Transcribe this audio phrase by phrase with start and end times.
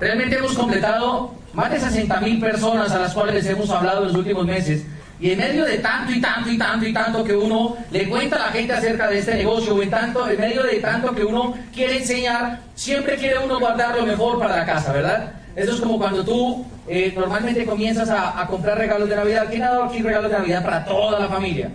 [0.00, 4.08] Realmente hemos completado más de 60 mil personas a las cuales les hemos hablado en
[4.08, 4.86] los últimos meses.
[5.20, 8.36] Y en medio de tanto y tanto y tanto y tanto que uno le cuenta
[8.36, 11.54] a la gente acerca de este negocio, en, tanto, en medio de tanto que uno
[11.74, 15.34] quiere enseñar, siempre quiere uno guardar lo mejor para la casa, ¿verdad?
[15.54, 19.48] Eso es como cuando tú eh, normalmente comienzas a, a, comprar regalos de Navidad.
[19.50, 21.70] ¿Quién ha dado aquí regalos de Navidad para toda la familia?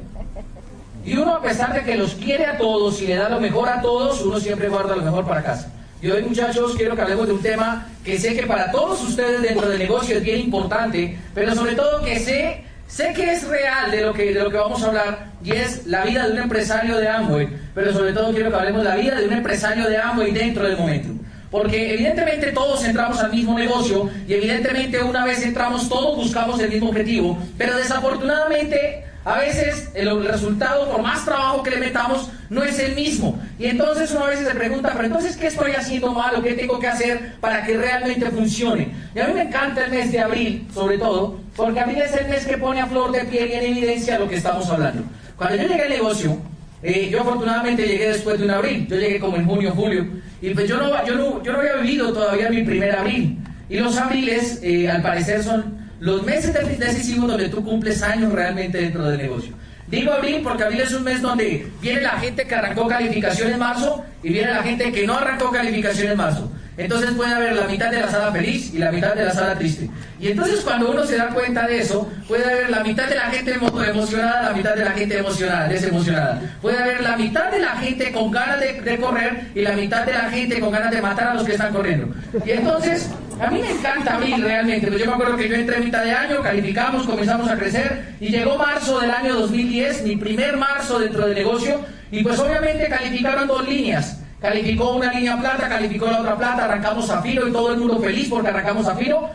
[1.05, 3.70] Y uno, a pesar de que los quiere a todos y le da lo mejor
[3.70, 5.71] a todos, uno siempre guarda lo mejor para casa.
[6.02, 9.41] Y hoy, muchachos, quiero que hablemos de un tema que sé que para todos ustedes
[9.41, 13.91] dentro del negocio es bien importante, pero sobre todo que sé, sé que es real
[13.91, 16.39] de lo que, de lo que vamos a hablar, y es la vida de un
[16.39, 17.48] empresario de Amway.
[17.73, 20.66] Pero sobre todo quiero que hablemos de la vida de un empresario de Amway dentro
[20.66, 21.09] del momento.
[21.50, 26.70] Porque evidentemente todos entramos al mismo negocio y evidentemente una vez entramos todos buscamos el
[26.70, 32.64] mismo objetivo, pero desafortunadamente a veces el resultado, por más trabajo que le metamos, no
[32.64, 33.42] es el mismo.
[33.58, 36.54] Y entonces uno a veces se pregunta, pero entonces, ¿qué estoy haciendo mal o qué
[36.54, 38.90] tengo que hacer para que realmente funcione?
[39.16, 42.28] Y a mí me encanta el mes de abril, sobre todo, porque abril es el
[42.28, 45.02] mes que pone a flor de piel y en evidencia lo que estamos hablando.
[45.36, 46.38] Cuando yo llegué al negocio,
[46.84, 50.06] eh, yo afortunadamente llegué después de un abril, yo llegué como en junio, julio,
[50.39, 53.39] y pues yo no, yo no, yo no había vivido todavía mi primer abril.
[53.67, 58.78] Y los abriles, eh, al parecer, son los meses decisivos donde tú cumples años realmente
[58.80, 59.54] dentro del negocio.
[59.88, 63.60] Digo abril porque abril es un mes donde viene la gente que arrancó calificación en
[63.60, 66.52] marzo y viene la gente que no arrancó calificación en marzo.
[66.78, 69.56] Entonces puede haber la mitad de la sala feliz y la mitad de la sala
[69.56, 69.90] triste.
[70.20, 73.30] Y entonces cuando uno se da cuenta de eso, puede haber la mitad de la
[73.30, 76.42] gente emocionada, la mitad de la gente emocionada, desemocionada.
[76.62, 80.06] Puede haber la mitad de la gente con ganas de, de correr y la mitad
[80.06, 82.14] de la gente con ganas de matar a los que están corriendo.
[82.46, 85.78] Y entonces a mí me encanta abril realmente, pero yo me acuerdo que yo entré
[85.78, 90.16] a mitad de año, calificamos, comenzamos a crecer y llegó marzo del año 2010, mi
[90.16, 94.22] primer marzo dentro del negocio, y pues obviamente calificaron dos líneas.
[94.39, 98.00] Calificó una línea plata, calificó la otra plata, arrancamos a filo y todo el mundo
[98.00, 99.30] feliz porque arrancamos a filo,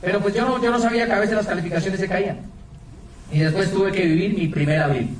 [0.00, 2.38] pero pues yo no, yo no sabía que a veces las calificaciones se caían.
[3.32, 5.10] Y después tuve que vivir mi primer abril.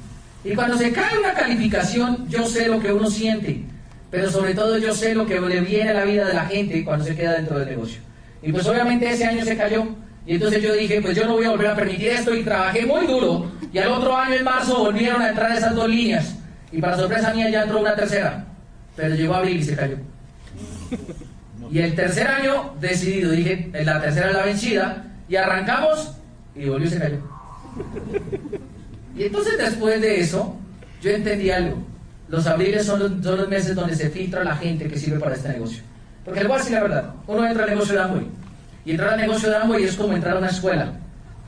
[0.45, 3.63] Y cuando se cae una calificación, yo sé lo que uno siente,
[4.11, 6.85] pero sobre todo yo sé lo que le viene a la vida de la gente
[6.85, 8.06] cuando se queda dentro del negocio.
[8.47, 9.85] Y pues obviamente ese año se cayó.
[10.25, 12.87] Y entonces yo dije, pues yo no voy a volver a permitir esto y trabajé
[12.87, 13.51] muy duro.
[13.73, 16.37] Y al otro año en marzo volvieron a entrar esas dos líneas.
[16.71, 18.47] Y para sorpresa mía ya entró una tercera.
[18.95, 19.97] Pero llegó abril y se cayó.
[21.69, 25.05] Y el tercer año decidido, dije, la tercera es la vencida.
[25.29, 26.13] Y arrancamos
[26.55, 27.19] y volvió y se cayó.
[29.19, 30.57] Y entonces después de eso,
[31.03, 31.83] yo entendí algo.
[32.29, 35.35] Los abriles son los, son los meses donde se filtra la gente que sirve para
[35.35, 35.83] este negocio.
[36.27, 38.27] Porque le voy a decir la verdad, uno entra al negocio de Amway.
[38.85, 40.93] Y entrar al negocio de Amway es como entrar a una escuela.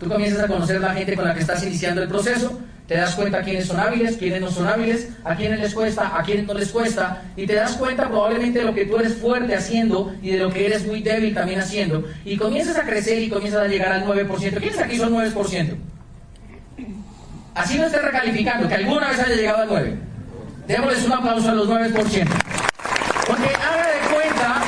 [0.00, 3.14] Tú comienzas a conocer la gente con la que estás iniciando el proceso, te das
[3.16, 6.54] cuenta quiénes son hábiles, quiénes no son hábiles, a quiénes les cuesta, a quiénes no
[6.54, 10.30] les cuesta, y te das cuenta probablemente de lo que tú eres fuerte haciendo y
[10.30, 12.02] de lo que eres muy débil también haciendo.
[12.24, 14.58] Y comienzas a crecer y comienzas a llegar al 9%.
[14.58, 15.76] ¿Quiénes aquí son 9%?
[17.54, 19.96] Así no estés recalificando, que alguna vez haya llegado al 9%.
[20.68, 21.92] Démosles un aplauso a los 9%.
[23.26, 24.62] Porque haga de cuenta,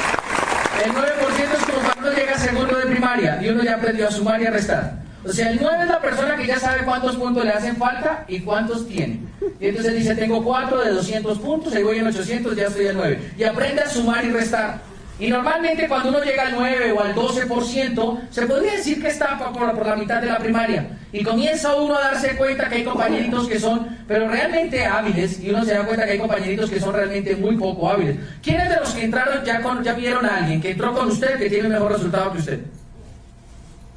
[0.84, 4.08] el 9% es como cuando uno llega a segundo de primaria y uno ya aprendió
[4.08, 5.00] a sumar y a restar.
[5.24, 8.24] O sea, el 9 es la persona que ya sabe cuántos puntos le hacen falta
[8.26, 9.20] y cuántos tiene.
[9.60, 12.96] Y entonces dice, tengo 4 de 200 puntos, ahí voy en 800, ya estoy al
[12.96, 13.32] 9.
[13.36, 14.80] Y aprende a sumar y restar.
[15.20, 19.38] Y normalmente cuando uno llega al 9 o al 12%, se podría decir que está
[19.38, 20.98] por, por, la mitad de la primaria.
[21.12, 25.50] Y comienza uno a darse cuenta que hay compañeritos que son, pero realmente hábiles, y
[25.50, 28.16] uno se da cuenta que hay compañeritos que son realmente muy poco hábiles.
[28.42, 31.38] ¿Quiénes de los que entraron ya, con, ya vieron a alguien que entró con usted
[31.38, 32.60] que tiene mejor resultado que usted?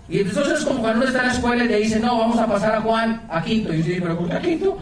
[0.09, 2.37] Y entonces es como cuando uno está en la escuela y le dice, no, vamos
[2.37, 3.73] a pasar a Juan a quinto.
[3.73, 4.77] Y uno dice, pero ¿por qué a quinto?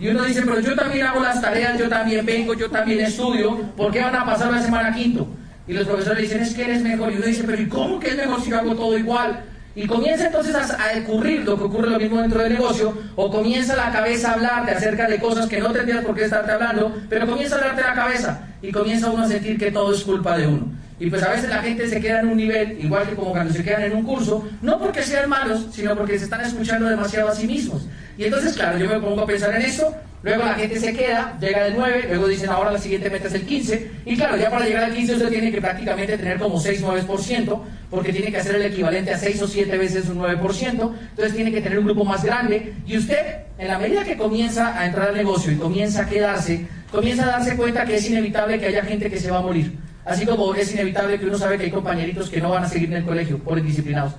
[0.00, 3.56] Y uno dice, pero yo también hago las tareas, yo también vengo, yo también estudio,
[3.76, 5.28] ¿por qué van a pasar una semana a quinto?
[5.68, 7.12] Y los profesores dicen, es que eres mejor.
[7.12, 9.44] Y uno dice, pero ¿y cómo que es mejor si yo hago todo igual?
[9.74, 13.30] Y comienza entonces a, a, ocurrir lo que ocurre lo mismo dentro del negocio, o
[13.30, 16.96] comienza la cabeza a hablarte acerca de cosas que no tendrías por qué estarte hablando,
[17.10, 20.38] pero comienza a hablarte la cabeza y comienza uno a sentir que todo es culpa
[20.38, 20.72] de uno.
[20.98, 23.52] Y pues a veces la gente se queda en un nivel, igual que como cuando
[23.52, 27.28] se quedan en un curso, no porque sean malos, sino porque se están escuchando demasiado
[27.28, 27.86] a sí mismos.
[28.16, 29.94] Y entonces, claro, yo me pongo a pensar en esto,
[30.26, 33.34] luego la gente se queda, llega del 9, luego dicen ahora la siguiente meta es
[33.34, 36.60] el 15, y claro, ya para llegar al 15 usted tiene que prácticamente tener como
[36.60, 41.34] 6-9%, porque tiene que hacer el equivalente a 6 o 7 veces un 9%, entonces
[41.34, 44.86] tiene que tener un grupo más grande, y usted, en la medida que comienza a
[44.86, 48.66] entrar al negocio y comienza a quedarse, comienza a darse cuenta que es inevitable que
[48.66, 49.78] haya gente que se va a morir.
[50.04, 52.88] Así como es inevitable que uno sabe que hay compañeritos que no van a seguir
[52.90, 54.14] en el colegio por indisciplinados.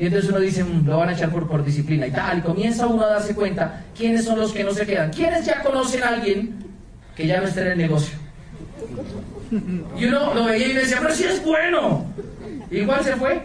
[0.00, 2.38] Y entonces uno dice, mmm, lo van a echar por, por disciplina y tal.
[2.38, 5.10] Y comienza uno a darse cuenta quiénes son los que no se quedan.
[5.10, 6.54] ¿Quiénes ya conocen a alguien
[7.14, 8.18] que ya no está en el negocio?
[9.98, 12.06] Y uno lo veía y decía, pero si es bueno.
[12.70, 13.42] igual se fue.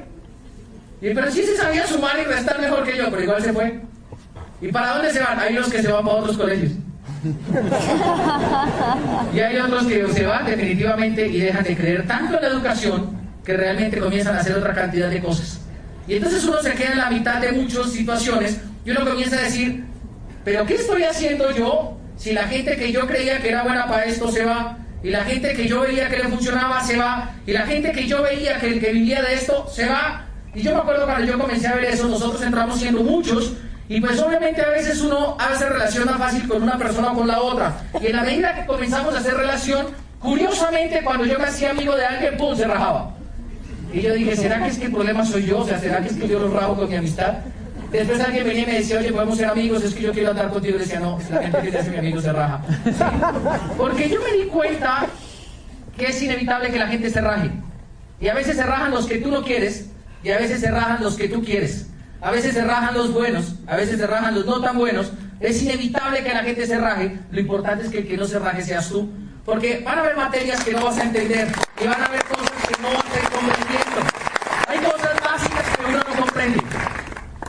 [1.02, 3.82] Y, pero sí se sabía sumar y restar mejor que yo, pero igual se fue.
[4.62, 5.38] ¿Y para dónde se van?
[5.38, 6.72] Hay los que se van para otros colegios.
[9.34, 13.10] y hay otros que se van definitivamente y dejan de creer tanto en la educación
[13.44, 15.65] que realmente comienzan a hacer otra cantidad de cosas.
[16.08, 19.42] Y entonces uno se queda en la mitad de muchas situaciones y uno comienza a
[19.42, 19.84] decir,
[20.44, 24.06] pero ¿qué estoy haciendo yo si la gente que yo creía que era buena para
[24.06, 24.78] esto se va?
[25.04, 27.32] Y la gente que yo veía que le funcionaba se va.
[27.46, 30.26] Y la gente que yo veía que, que vivía de esto se va.
[30.54, 33.54] Y yo me acuerdo cuando yo comencé a ver eso, nosotros entramos siendo muchos
[33.88, 37.28] y pues obviamente a veces uno hace relación más fácil con una persona o con
[37.28, 37.84] la otra.
[38.02, 39.88] Y en la medida que comenzamos a hacer relación,
[40.20, 42.56] curiosamente cuando yo me hacía amigo de alguien, ¡pum!
[42.56, 43.15] se rajaba.
[43.96, 45.60] Y yo dije, ¿será que es que el problema soy yo?
[45.60, 47.36] O sea, ¿será que es que yo lo rajo con mi amistad?
[47.94, 50.50] Después alguien venía y me decía, oye, podemos ser amigos, es que yo quiero andar
[50.50, 50.76] contigo.
[50.76, 52.62] Y decía, no, la gente que te hace mi amigo se raja.
[53.78, 55.06] Porque yo me di cuenta
[55.96, 57.52] que es inevitable que la gente se raje.
[58.20, 59.90] Y a veces se rajan los que tú no quieres,
[60.24, 61.88] y a veces se rajan los que tú quieres.
[62.20, 65.14] A veces se rajan los buenos, a veces se rajan los no tan buenos.
[65.40, 67.18] Es inevitable que la gente se raje.
[67.32, 69.10] Lo importante es que el que no se raje seas tú.
[69.46, 71.48] Porque van a haber materias que no vas a entender
[71.80, 73.86] y van a haber cosas que no vas a ir comprendiendo.
[74.68, 76.60] Hay cosas básicas que uno no comprende.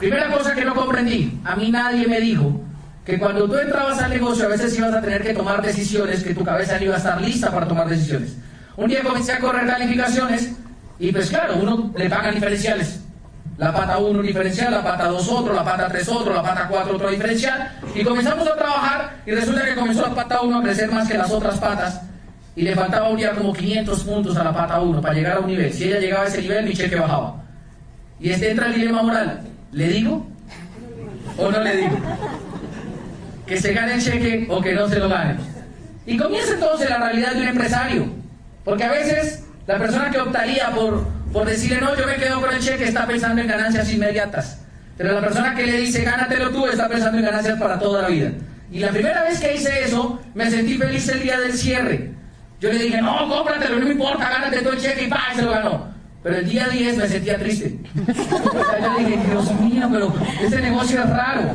[0.06, 2.60] Primera cosa que no comprendí, a mí nadie me dijo
[3.04, 6.32] que cuando tú entrabas al negocio a veces ibas a tener que tomar decisiones, que
[6.32, 8.36] tu cabeza no iba a estar lista para tomar decisiones.
[8.76, 10.52] Un día comencé a correr calificaciones
[11.00, 13.00] y pues claro, uno le pagan diferenciales.
[13.58, 16.68] La pata 1 un diferencial, la pata 2 otro, la pata 3 otro, la pata
[16.70, 17.72] 4 otro diferencial.
[17.92, 21.18] Y comenzamos a trabajar y resulta que comenzó la pata 1 a crecer más que
[21.18, 22.00] las otras patas.
[22.54, 25.40] Y le faltaba un día como 500 puntos a la pata 1 para llegar a
[25.40, 25.72] un nivel.
[25.72, 27.42] Si ella llegaba a ese nivel, mi cheque bajaba.
[28.20, 29.55] Y este entra el dilema moral.
[29.72, 30.26] ¿Le digo
[31.38, 31.98] o no le digo?
[33.46, 35.36] Que se gane el cheque o que no se lo gane.
[36.06, 38.06] Y comienza entonces la realidad de un empresario.
[38.64, 42.52] Porque a veces la persona que optaría por, por decirle no, yo me quedo con
[42.54, 44.60] el cheque está pensando en ganancias inmediatas.
[44.96, 48.08] Pero la persona que le dice gánatelo tú está pensando en ganancias para toda la
[48.08, 48.30] vida.
[48.70, 52.12] Y la primera vez que hice eso, me sentí feliz el día del cierre.
[52.60, 55.20] Yo le dije, no, cómpratelo, no importa, gánate todo el cheque y ¡pam!
[55.34, 55.95] se lo ganó.
[56.26, 57.78] Pero el día 10 me sentía triste.
[57.94, 60.12] yo dije, Dios mío, pero
[60.42, 61.52] este negocio es raro.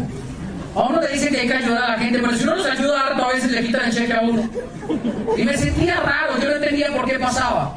[0.74, 2.66] A uno le dicen que hay que ayudar a la gente, pero si uno los
[2.66, 4.50] ayuda harto, a veces le quitan el cheque a uno.
[5.36, 7.76] Y me sentía raro, yo no entendía por qué pasaba.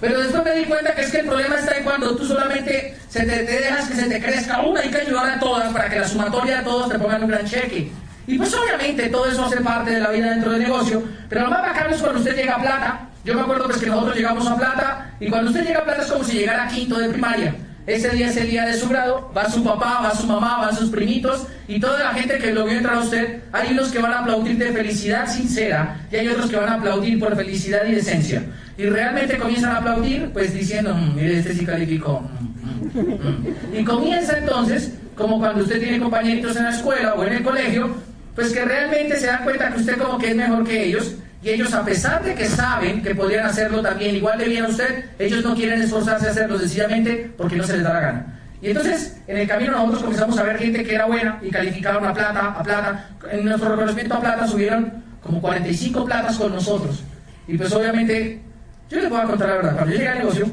[0.00, 2.96] Pero después me di cuenta que es que el problema está en cuando tú solamente
[3.08, 6.00] se te, dejas que se te crezca una, hay que ayudar a todas para que
[6.00, 7.92] la sumatoria de todos te pongan un gran cheque.
[8.26, 11.50] Y pues obviamente todo eso hace parte de la vida dentro del negocio, pero lo
[11.50, 13.11] más bacano es cuando usted llega a plata.
[13.24, 16.02] Yo me acuerdo pues que nosotros llegamos a plata y cuando usted llega a plata
[16.02, 17.54] es como si llegara a quinto de primaria.
[17.86, 20.76] Ese día es el día de su grado, va su papá, va su mamá, van
[20.76, 23.42] sus primitos y toda la gente que lo vio entrar a usted.
[23.52, 26.74] Hay unos que van a aplaudir de felicidad sincera y hay otros que van a
[26.74, 28.42] aplaudir por felicidad y decencia.
[28.76, 32.20] Y realmente comienzan a aplaudir pues diciendo, mm, mire, este sí calificó.
[32.20, 37.34] Mm, mm, y comienza entonces, como cuando usted tiene compañeritos en la escuela o en
[37.34, 37.96] el colegio,
[38.34, 41.50] pues que realmente se dan cuenta que usted como que es mejor que ellos y
[41.50, 45.06] ellos a pesar de que saben que podrían hacerlo también igual de bien a usted,
[45.18, 48.40] ellos no quieren esforzarse a hacerlo sencillamente porque no se les da la gana.
[48.60, 52.06] Y entonces, en el camino nosotros comenzamos a ver gente que era buena y calificaron
[52.06, 53.08] a plata, a plata.
[53.32, 57.02] En nuestro reconocimiento a plata subieron como 45 platas con nosotros.
[57.48, 58.40] Y pues obviamente,
[58.88, 60.46] yo les voy a contar la verdad, cuando yo llegué al negocio,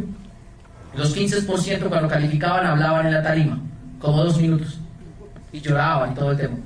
[0.95, 3.59] los 15% cuando calificaban hablaban en la tarima,
[3.99, 4.79] como dos minutos.
[5.51, 6.57] Y lloraban todo el tema.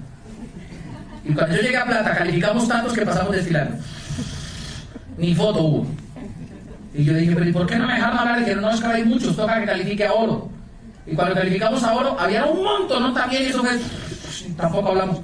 [1.26, 3.76] Y cuando yo llegué a plata, calificamos tantos que pasamos desfilando
[5.18, 5.88] ni foto hubo.
[6.94, 8.40] Y yo dije, pero ¿y por qué no me dejaron hablar?
[8.40, 10.50] Dijeron, no, es que hay muchos, toca que califique a oro.
[11.06, 13.14] Y cuando calificamos a oro, había un montón, ¿no?
[13.14, 13.72] También eso fue,
[14.58, 15.20] tampoco hablamos.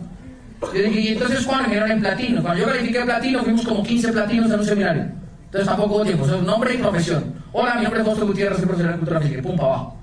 [0.61, 2.41] Yo dije, y entonces cuando me dieron en platino.
[2.41, 5.03] Cuando yo califiqué platino, fuimos como 15 platinos en un seminario.
[5.45, 7.33] Entonces tampoco hubo tiempo, o nombre y profesión.
[7.51, 9.97] Hola, mi nombre es José Gutiérrez, soy profesor de cultura física, pum, para abajo.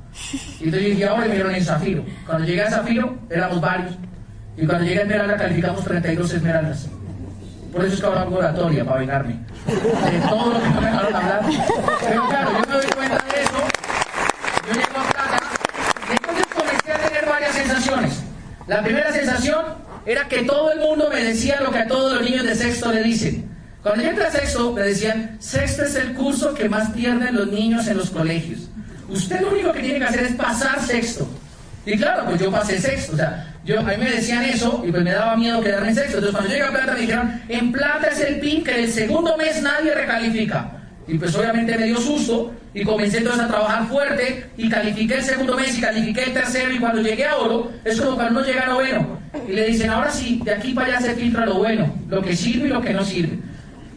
[0.61, 2.05] Y entonces dije, ahora me dieron en zafiro.
[2.25, 3.93] Cuando llegué a zafiro, éramos varios.
[4.57, 6.89] Y cuando llegué a esmeralda, calificamos 32 esmeraldas.
[7.77, 9.39] Por eso es que ahora oratoria, para vengarme.
[9.67, 11.41] De todo lo que no me dejaron hablar.
[12.01, 13.53] Pero claro, yo me doy cuenta de eso.
[14.67, 15.41] Yo llego a plata.
[16.11, 18.23] Entonces comencé a tener varias sensaciones.
[18.67, 19.63] La primera sensación
[20.07, 22.91] era que todo el mundo me decía lo que a todos los niños de sexto
[22.91, 23.55] le dicen.
[23.83, 27.49] Cuando yo entré a sexto, me decían, sexto es el curso que más pierden los
[27.49, 28.71] niños en los colegios.
[29.07, 31.29] Usted lo único que tiene que hacer es pasar sexto.
[31.85, 33.13] Y claro, pues yo pasé sexto.
[33.13, 35.95] O sea, yo, a mí me decían eso y pues me daba miedo quedarme en
[35.97, 36.19] sexto.
[36.19, 39.37] Entonces cuando llegué a plata me dijeron, en plata es el PIN que el segundo
[39.37, 40.71] mes nadie recalifica.
[41.09, 45.23] Y pues obviamente me dio susto y comencé entonces a trabajar fuerte y califiqué el
[45.23, 48.49] segundo mes y califiqué el tercero y cuando llegué a oro es como cuando uno
[48.49, 51.55] llega a noveno y le dicen ahora sí, de aquí para allá se filtra lo
[51.55, 53.39] bueno, lo que sirve y lo que no sirve.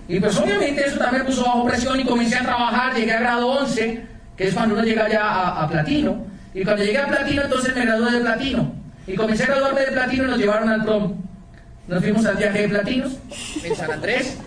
[0.07, 3.47] Y pues obviamente eso también puso bajo presión y comencé a trabajar, llegué a grado
[3.47, 4.03] 11
[4.35, 6.25] que es cuando uno llega ya a, a platino.
[6.53, 8.78] Y cuando llegué a platino, entonces me gradué de platino.
[9.09, 11.13] Y comencé a graduarme de platino y nos llevaron al prom.
[11.87, 13.13] Nos fuimos al viaje de platinos
[13.63, 14.37] en San Andrés.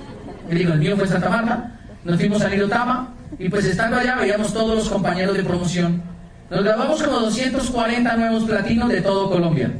[0.48, 1.72] Digo, el mío fue Santa Marta.
[2.04, 3.12] Nos fuimos a Nirotama.
[3.40, 6.00] Y pues estando allá veíamos todos los compañeros de promoción.
[6.48, 9.72] Nos grabamos como 240 nuevos platinos de todo Colombia.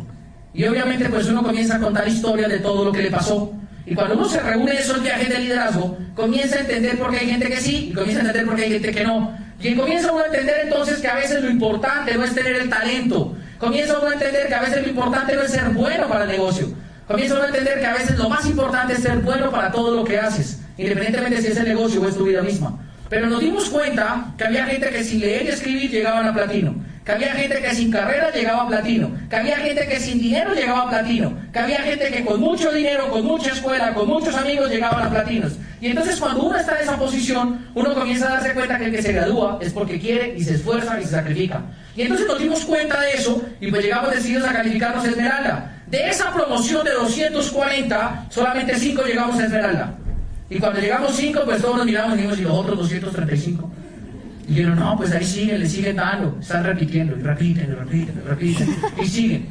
[0.52, 3.52] Y obviamente pues uno comienza a contar historias de todo lo que le pasó.
[3.86, 7.28] Y cuando uno se reúne esos viajes de liderazgo, comienza a entender por qué hay
[7.28, 9.38] gente que sí y comienza a entender por qué hay gente que no.
[9.60, 12.68] Y comienza uno a entender entonces que a veces lo importante no es tener el
[12.68, 13.36] talento.
[13.62, 16.30] Comienza uno a entender que a veces lo importante no es ser bueno para el
[16.30, 16.66] negocio.
[17.06, 19.94] Comienza uno a entender que a veces lo más importante es ser bueno para todo
[19.94, 22.76] lo que haces, independientemente si es el negocio o es tu vida misma.
[23.08, 26.74] Pero nos dimos cuenta que había gente que sin leer y escribir llegaban a platino,
[27.04, 30.54] que había gente que sin carrera llegaba a platino, que había gente que sin dinero
[30.54, 34.34] llegaba a platino, que había gente que con mucho dinero, con mucha escuela, con muchos
[34.34, 35.52] amigos llegaban a platinos.
[35.82, 38.92] Y entonces cuando uno está en esa posición, uno comienza a darse cuenta que el
[38.92, 41.60] que se gradúa es porque quiere y se esfuerza y se sacrifica.
[41.96, 45.82] Y entonces nos dimos cuenta de eso y pues llegamos decididos a calificarnos a Esmeralda.
[45.88, 49.94] De esa promoción de 240, solamente 5 llegamos a Esmeralda.
[50.48, 53.70] Y cuando llegamos 5, pues todos nos miramos y dijimos, ¿y los otros 235?
[54.46, 58.22] Y dijeron, no, pues ahí siguen, le siguen dando, están repitiendo, y repiten, y repiten,
[58.24, 59.48] y repiten, y siguen.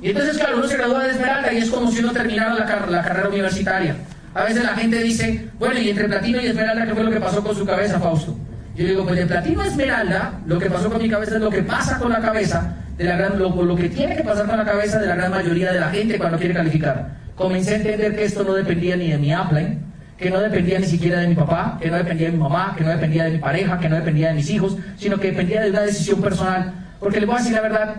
[0.00, 2.86] Y entonces, claro, uno se gradúa de Esmeralda y es como si uno terminara la,
[2.86, 3.96] la carrera universitaria.
[4.34, 7.20] A veces la gente dice, bueno, y entre platino y esmeralda, ¿qué fue lo que
[7.20, 8.36] pasó con su cabeza, Fausto?
[8.74, 11.50] Yo digo, pues de platino a esmeralda, lo que pasó con mi cabeza es lo
[11.50, 14.56] que pasa con la cabeza, de la gran, lo, lo que tiene que pasar con
[14.56, 17.10] la cabeza de la gran mayoría de la gente cuando quiere calificar.
[17.36, 19.78] Comencé a entender que esto no dependía ni de mi upline,
[20.18, 22.82] que no dependía ni siquiera de mi papá, que no dependía de mi mamá, que
[22.82, 25.70] no dependía de mi pareja, que no dependía de mis hijos, sino que dependía de
[25.70, 26.72] una decisión personal.
[26.98, 27.96] Porque le voy a decir la verdad,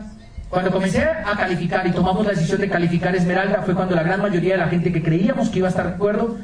[0.49, 4.21] cuando comencé a calificar y tomamos la decisión de calificar Esmeralda fue cuando la gran
[4.21, 6.37] mayoría de la gente que creíamos que iba a estar de acuerdo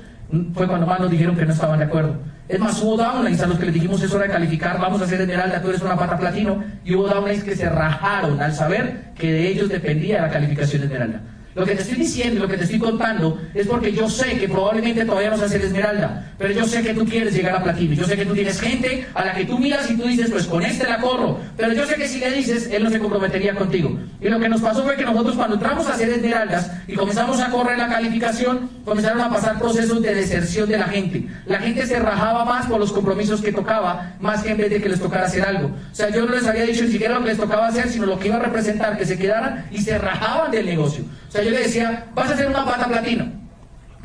[0.54, 2.16] fue cuando más nos dijeron que no estaban de acuerdo.
[2.48, 5.06] Es más, hubo downlines a los que les dijimos es hora de calificar, vamos a
[5.06, 9.12] hacer Esmeralda, tú eres una pata platino, y hubo downlines que se rajaron al saber
[9.16, 11.22] que de ellos dependía la calificación de Esmeralda.
[11.54, 14.48] Lo que te estoy diciendo, lo que te estoy contando, es porque yo sé que
[14.48, 17.94] probablemente todavía no se hace esmeralda, pero yo sé que tú quieres llegar a platino.
[17.94, 20.46] Yo sé que tú tienes gente a la que tú miras y tú dices, pues
[20.46, 21.40] con este la corro.
[21.58, 23.98] Pero yo sé que si le dices, él no se comprometería contigo.
[24.22, 27.40] Y lo que nos pasó fue que nosotros cuando entramos a hacer esmeraldas y comenzamos
[27.42, 31.28] a correr la calificación, comenzaron a pasar procesos de deserción de la gente.
[31.46, 34.82] La gente se rajaba más por los compromisos que tocaba, más que en vez de
[34.82, 35.68] que les tocara hacer algo.
[35.68, 38.06] O sea, yo no les había dicho ni siquiera lo que les tocaba hacer, sino
[38.06, 41.04] lo que iba a representar, que se quedaran y se rajaban del negocio.
[41.32, 43.24] O sea, yo le decía, vas a hacer una pata platino,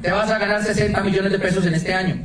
[0.01, 2.23] te vas a ganar 60 millones de pesos en este año.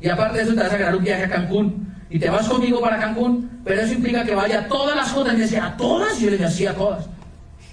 [0.00, 1.92] Y aparte de eso te vas a ganar un viaje a Cancún.
[2.08, 5.34] Y te vas conmigo para Cancún, pero eso implica que vaya a todas las cosas.
[5.34, 6.20] Y decía, ¿a todas?
[6.20, 7.06] Y yo le decía, a todas.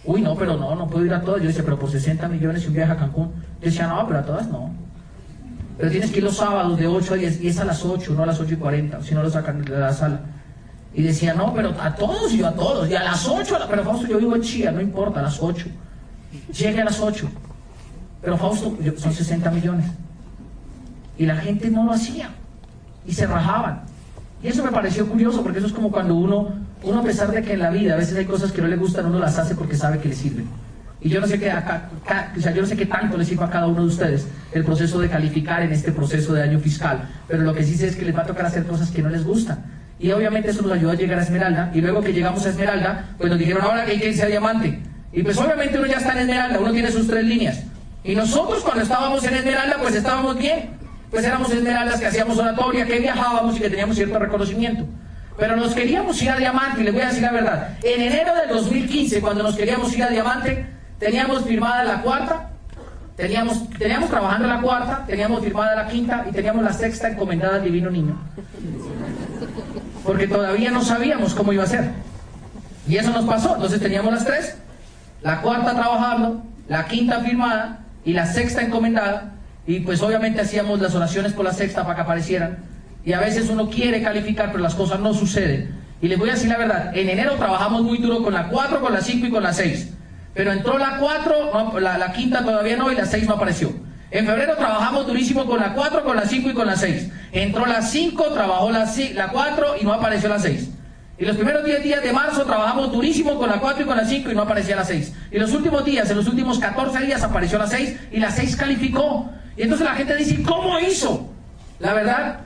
[0.05, 1.39] Uy, no, pero no, no puedo ir a todas.
[1.43, 3.31] Yo decía, pero por 60 millones y un viaje a Cancún.
[3.59, 4.73] Yo decía, no, pero a todas no.
[5.77, 8.11] Pero tienes que ir los sábados de 8 a 10 y es a las 8,
[8.15, 10.21] no a las 8 y 40, si no lo sacan de la sala.
[10.95, 12.89] Y decía, no, pero a todos y a todos.
[12.89, 15.67] Y a las 8, pero Fausto, yo vivo en Chía, no importa, a las 8
[16.53, 17.29] llegue a las 8.
[18.21, 19.85] Pero Fausto, son 60 millones.
[21.17, 22.29] Y la gente no lo hacía.
[23.05, 23.81] Y se rajaban.
[24.43, 26.49] Y eso me pareció curioso, porque eso es como cuando uno,
[26.83, 28.75] uno a pesar de que en la vida a veces hay cosas que no le
[28.75, 30.47] gustan, uno las hace porque sabe que le sirven.
[30.99, 31.89] Y yo no sé qué, acá,
[32.37, 34.63] o sea, yo no sé qué tanto le sirva a cada uno de ustedes el
[34.63, 37.95] proceso de calificar en este proceso de año fiscal, pero lo que sí sé es
[37.95, 39.63] que les va a tocar hacer cosas que no les gustan.
[39.99, 43.15] Y obviamente eso nos ayudó a llegar a Esmeralda, y luego que llegamos a Esmeralda,
[43.17, 44.79] pues nos dijeron ahora que hay que irse a Diamante.
[45.13, 47.63] Y pues obviamente uno ya está en Esmeralda, uno tiene sus tres líneas.
[48.03, 50.69] Y nosotros cuando estábamos en Esmeralda, pues estábamos bien.
[51.09, 54.85] Pues éramos Esmeraldas que hacíamos oratoria, que viajábamos y que teníamos cierto reconocimiento.
[55.37, 57.77] Pero nos queríamos ir a Diamante, y les voy a decir la verdad.
[57.83, 60.65] En enero del 2015, cuando nos queríamos ir a Diamante,
[60.99, 62.49] teníamos firmada la cuarta,
[63.15, 67.63] teníamos, teníamos trabajando la cuarta, teníamos firmada la quinta y teníamos la sexta encomendada al
[67.63, 68.17] Divino Niño.
[70.05, 71.89] Porque todavía no sabíamos cómo iba a ser.
[72.87, 73.55] Y eso nos pasó.
[73.55, 74.57] Entonces teníamos las tres,
[75.21, 79.33] la cuarta trabajando, la quinta firmada y la sexta encomendada.
[79.67, 82.59] Y pues obviamente hacíamos las oraciones por la sexta para que aparecieran.
[83.05, 85.75] Y a veces uno quiere calificar, pero las cosas no suceden.
[86.01, 88.81] Y les voy a decir la verdad, en enero trabajamos muy duro con la 4,
[88.81, 89.93] con la 5 y con la 6.
[90.33, 93.71] Pero entró la 4, la, quinta todavía no y la 6 no apareció.
[94.09, 97.11] En febrero trabajamos durísimo con la 4, con la 5 y con la 6.
[97.31, 100.70] Entró la 5, trabajó la, la 4 y no apareció la 6.
[101.21, 104.03] Y los primeros 10 días de marzo trabajamos durísimo con la 4 y con la
[104.03, 105.13] 5 y no aparecía la 6.
[105.29, 108.55] Y los últimos días, en los últimos 14 días apareció la 6 y la 6
[108.55, 109.29] calificó.
[109.55, 111.31] Y entonces la gente dice, ¿cómo hizo?
[111.77, 112.39] La verdad,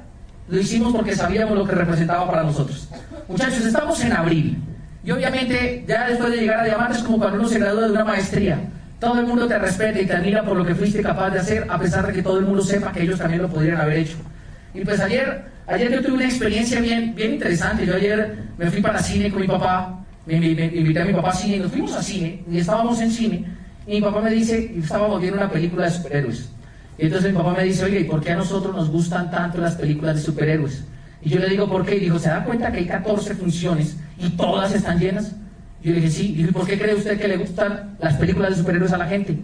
[0.49, 2.89] lo hicimos porque sabíamos lo que representaba para nosotros.
[3.29, 4.57] Muchachos, estamos en abril.
[5.05, 8.03] Y obviamente, ya después de llegar a Diamantes, como cuando uno se gradúa de una
[8.03, 8.59] maestría.
[8.99, 11.65] Todo el mundo te respeta y te admira por lo que fuiste capaz de hacer,
[11.69, 14.17] a pesar de que todo el mundo sepa que ellos también lo podrían haber hecho.
[14.73, 17.85] Y pues ayer Ayer yo tuve una experiencia bien, bien interesante.
[17.85, 21.33] Yo ayer me fui para cine con mi papá, me, invité a mi papá a
[21.33, 23.45] cine, nos fuimos a cine y estábamos en cine.
[23.87, 26.49] Y mi papá me dice, estábamos viendo una película de superhéroes.
[26.97, 29.59] Y entonces mi papá me dice, oye, ¿y por qué a nosotros nos gustan tanto
[29.59, 30.83] las películas de superhéroes?
[31.21, 31.95] Y yo le digo, ¿por qué?
[31.95, 35.33] Y dijo, ¿se da cuenta que hay 14 funciones y todas están llenas?
[35.81, 36.35] Y yo le dije, sí.
[36.37, 39.37] Y ¿por qué cree usted que le gustan las películas de superhéroes a la gente?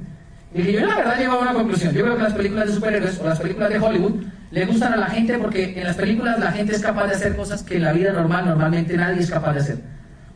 [0.53, 1.93] Y dije, yo la verdad llego a una conclusión.
[1.93, 4.21] Yo creo que las películas de superhéroes o las películas de Hollywood
[4.51, 7.35] le gustan a la gente porque en las películas la gente es capaz de hacer
[7.35, 9.77] cosas que en la vida normal normalmente nadie es capaz de hacer.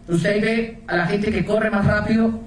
[0.08, 2.40] Usted ve a la gente que corre más rápido,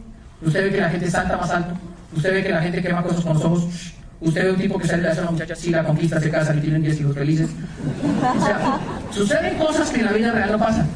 [0.43, 1.75] usted ve que la gente salta más alto,
[2.17, 4.87] usted ve que la gente quema cosas con los ojos, usted ve un tipo que
[4.87, 7.51] sale de una muchacha así, la conquista, se casa y tienen 10 hijos felices.
[8.37, 8.79] O sea,
[9.11, 10.87] suceden cosas que en la vida real no pasan.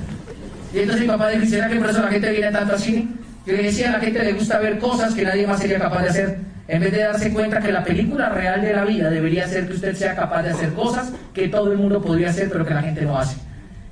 [0.73, 3.09] Y entonces mi papá dijo, ¿será que por eso la gente viene tanto al cine?
[3.45, 6.03] Yo le decía, a la gente le gusta ver cosas que nadie más sería capaz
[6.03, 6.39] de hacer,
[6.73, 9.75] en vez de darse cuenta que la película real de la vida debería ser que
[9.75, 12.81] usted sea capaz de hacer cosas que todo el mundo podría hacer, pero que la
[12.81, 13.37] gente no hace.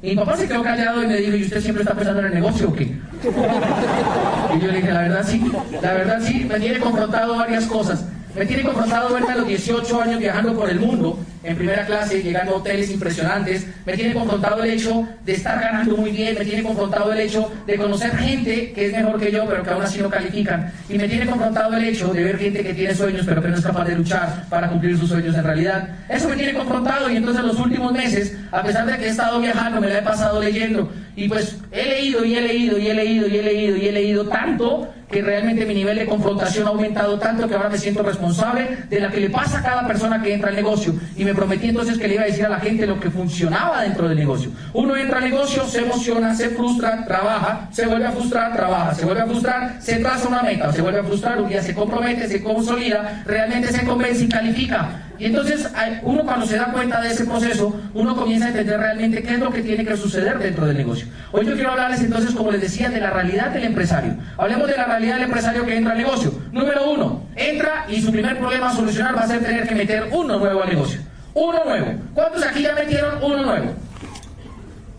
[0.02, 2.28] Y mi papá se quedó callado y me dijo, ¿y usted siempre está pensando en
[2.28, 2.84] el negocio o qué?
[2.84, 8.06] Y yo le dije, la verdad sí, la verdad sí, me tiene confrontado varias cosas.
[8.34, 12.22] Me tiene confrontado verme a los 18 años viajando por el mundo, en primera clase,
[12.22, 13.66] llegando a hoteles impresionantes.
[13.86, 16.36] Me tiene confrontado el hecho de estar ganando muy bien.
[16.38, 19.70] Me tiene confrontado el hecho de conocer gente que es mejor que yo, pero que
[19.70, 20.72] aún así no califican.
[20.88, 23.56] Y me tiene confrontado el hecho de ver gente que tiene sueños, pero que no
[23.56, 25.88] es capaz de luchar para cumplir sus sueños en realidad.
[26.08, 29.40] Eso me tiene confrontado y entonces los últimos meses, a pesar de que he estado
[29.40, 30.92] viajando, me la he pasado leyendo.
[31.16, 33.92] Y pues he leído y he leído y he leído y he leído y he
[33.92, 38.02] leído tanto que realmente mi nivel de confrontación ha aumentado tanto que ahora me siento
[38.02, 40.94] responsable de la que le pasa a cada persona que entra al negocio.
[41.16, 43.82] Y me prometí entonces que le iba a decir a la gente lo que funcionaba
[43.82, 44.50] dentro del negocio.
[44.72, 49.04] Uno entra al negocio, se emociona, se frustra, trabaja, se vuelve a frustrar, trabaja, se
[49.04, 52.28] vuelve a frustrar, se traza una meta, se vuelve a frustrar, un día se compromete,
[52.28, 55.06] se consolida, realmente se convence y califica.
[55.20, 55.68] Y entonces
[56.02, 59.38] uno cuando se da cuenta de ese proceso, uno comienza a entender realmente qué es
[59.38, 61.06] lo que tiene que suceder dentro del negocio.
[61.30, 64.16] Hoy yo quiero hablarles entonces, como les decía, de la realidad del empresario.
[64.38, 66.32] Hablemos de la realidad del empresario que entra al negocio.
[66.52, 70.08] Número uno, entra y su primer problema a solucionar va a ser tener que meter
[70.10, 71.00] uno nuevo al negocio.
[71.34, 71.94] Uno nuevo.
[72.14, 73.72] ¿Cuántos aquí ya metieron uno nuevo?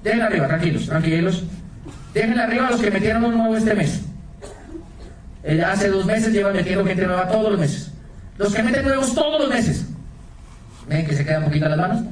[0.03, 1.43] Dejen arriba, tranquilos, tranquilos.
[2.13, 4.01] Dejen arriba a los que metieron uno nuevo este mes.
[5.43, 7.91] Eh, hace dos meses llevan metiendo gente nueva todos los meses.
[8.37, 9.85] Los que meten nuevos todos los meses.
[10.87, 12.03] ¿Ven que se quedan poquito las manos?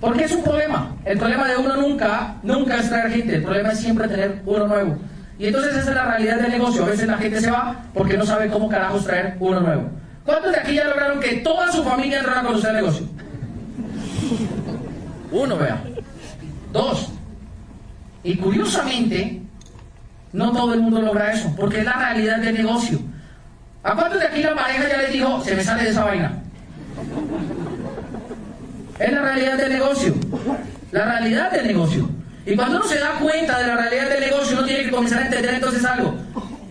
[0.00, 0.96] Porque es un problema.
[1.04, 3.36] El problema de uno nunca, nunca es traer gente.
[3.36, 4.98] El problema es siempre tener uno nuevo.
[5.38, 6.84] Y entonces esa es la realidad del negocio.
[6.84, 9.90] A veces la gente se va porque no sabe cómo carajos traer uno nuevo.
[10.24, 13.06] ¿Cuántos de aquí ya lograron que toda su familia entrara con usted al negocio?
[15.30, 15.82] Uno, vea.
[16.72, 17.08] Dos.
[18.24, 19.40] Y curiosamente,
[20.32, 22.98] no todo el mundo logra eso, porque es la realidad del negocio.
[23.82, 26.42] ¿A cuántos de aquí la pareja ya les dijo, se me sale de esa vaina?
[28.98, 30.14] Es la realidad del negocio.
[30.90, 32.08] La realidad del negocio.
[32.44, 35.22] Y cuando uno se da cuenta de la realidad del negocio, uno tiene que comenzar
[35.22, 36.14] a entender entonces algo.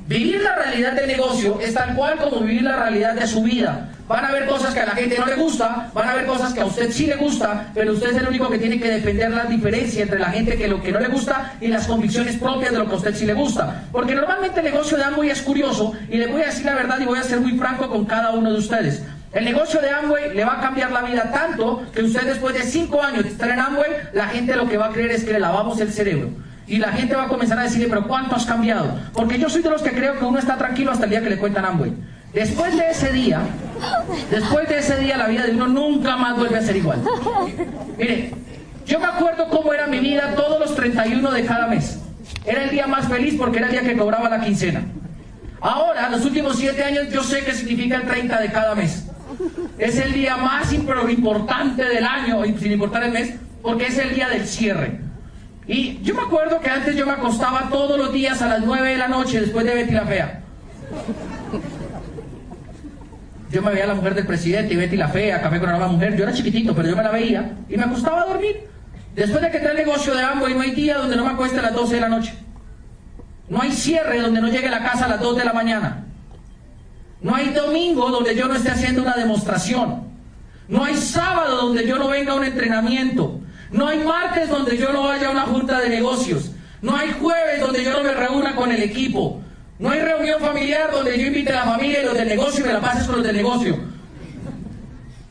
[0.07, 3.89] Vivir la realidad del negocio es tal cual como vivir la realidad de su vida.
[4.07, 6.53] Van a haber cosas que a la gente no le gusta, van a haber cosas
[6.53, 9.31] que a usted sí le gusta, pero usted es el único que tiene que defender
[9.31, 12.71] la diferencia entre la gente que lo que no le gusta y las convicciones propias
[12.71, 13.83] de lo que a usted sí le gusta.
[13.91, 17.01] Porque normalmente el negocio de Amway es curioso y le voy a decir la verdad
[17.01, 19.03] y voy a ser muy franco con cada uno de ustedes.
[19.33, 22.63] El negocio de Amway le va a cambiar la vida tanto que usted después de
[22.63, 25.33] cinco años de estar en Amway, la gente lo que va a creer es que
[25.33, 26.29] le lavamos el cerebro.
[26.67, 28.99] Y la gente va a comenzar a decirle, pero ¿cuánto has cambiado?
[29.13, 31.29] Porque yo soy de los que creo que uno está tranquilo hasta el día que
[31.29, 31.93] le cuentan Amway.
[32.33, 33.39] Después de ese día,
[34.29, 37.01] después de ese día la vida de uno nunca más vuelve a ser igual.
[37.97, 38.31] Mire,
[38.85, 41.99] yo me acuerdo cómo era mi vida todos los 31 de cada mes.
[42.45, 44.83] Era el día más feliz porque era el día que cobraba la quincena.
[45.61, 49.05] Ahora, los últimos siete años, yo sé qué significa el 30 de cada mes.
[49.77, 54.27] Es el día más importante del año, sin importar el mes, porque es el día
[54.29, 55.06] del cierre.
[55.67, 58.89] Y yo me acuerdo que antes yo me acostaba todos los días a las 9
[58.89, 60.41] de la noche después de Betty la Fea.
[63.51, 65.87] Yo me veía a la mujer del presidente y Betty la Fea, Café con la
[65.87, 66.15] mujer.
[66.15, 68.67] Yo era chiquitito, pero yo me la veía y me acostaba a dormir.
[69.13, 71.59] Después de que entré el negocio de y no hay día donde no me acueste
[71.59, 72.33] a las 12 de la noche.
[73.49, 76.05] No hay cierre donde no llegue a la casa a las 2 de la mañana.
[77.21, 80.03] No hay domingo donde yo no esté haciendo una demostración.
[80.67, 83.41] No hay sábado donde yo no venga a un entrenamiento.
[83.71, 86.51] No hay martes donde yo no vaya a una junta de negocios.
[86.81, 89.41] No hay jueves donde yo no me reúna con el equipo.
[89.79, 92.67] No hay reunión familiar donde yo invite a la familia y los del negocio y
[92.67, 93.77] me la pases con los del negocio.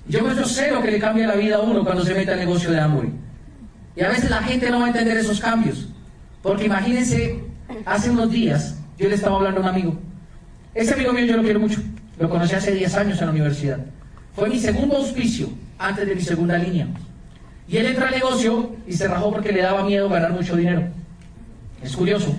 [0.09, 2.38] Yo, yo sé lo que le cambia la vida a uno cuando se mete al
[2.38, 3.11] negocio de Amway.
[3.96, 5.88] Y a veces la gente no va a entender esos cambios.
[6.42, 7.42] Porque imagínense,
[7.85, 9.99] hace unos días yo le estaba hablando a un amigo.
[10.75, 11.81] Ese amigo mío yo lo quiero mucho.
[12.18, 13.79] Lo conocí hace 10 años en la universidad.
[14.35, 16.87] Fue mi segundo auspicio antes de mi segunda línea.
[17.68, 20.83] Y él entra al negocio y se rajó porque le daba miedo ganar mucho dinero.
[21.83, 22.35] Es curioso.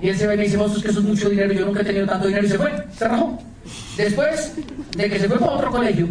[0.00, 1.80] Y él se ve y me dice, es que eso es mucho dinero, yo nunca
[1.80, 3.38] he tenido tanto dinero y se fue, se rajó.
[3.96, 4.54] Después
[4.96, 6.08] de que se fue para otro colegio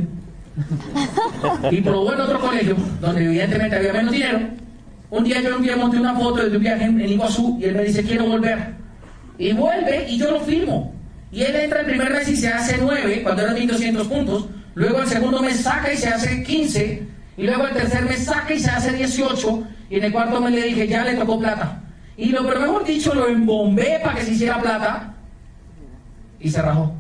[1.70, 4.40] y probó en otro colegio, donde evidentemente había menos dinero,
[5.10, 7.84] un día yo día monté una foto de un viaje en Iguazú y él me
[7.84, 8.74] dice, quiero volver.
[9.38, 10.94] Y vuelve y yo lo firmo.
[11.32, 14.46] Y él entra el primer mes y se hace 9, cuando eran 1200 puntos.
[14.76, 17.04] Luego el segundo mes saca y se hace 15.
[17.38, 19.64] Y luego el tercer mes saca y se hace 18.
[19.90, 21.82] Y en el cuarto mes le dije, ya le tocó plata.
[22.16, 25.14] Y lo pero mejor dicho, lo embombé para que se hiciera plata.
[26.40, 26.94] Y se rajó.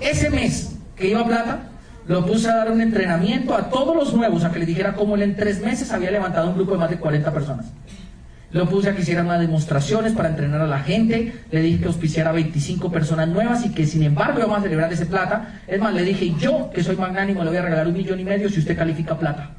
[0.00, 1.60] Ese mes que iba plata,
[2.06, 5.16] lo puse a dar un entrenamiento a todos los nuevos, a que le dijera cómo
[5.16, 7.66] él en tres meses había levantado un grupo de más de 40 personas.
[8.52, 11.32] Lo puse a que hicieran unas demostraciones para entrenar a la gente.
[11.50, 15.06] Le dije que auspiciara 25 personas nuevas y que sin embargo íbamos a celebrar ese
[15.06, 15.60] plata.
[15.66, 18.24] Es más, le dije, yo que soy magnánimo le voy a regalar un millón y
[18.24, 19.50] medio si usted califica plata.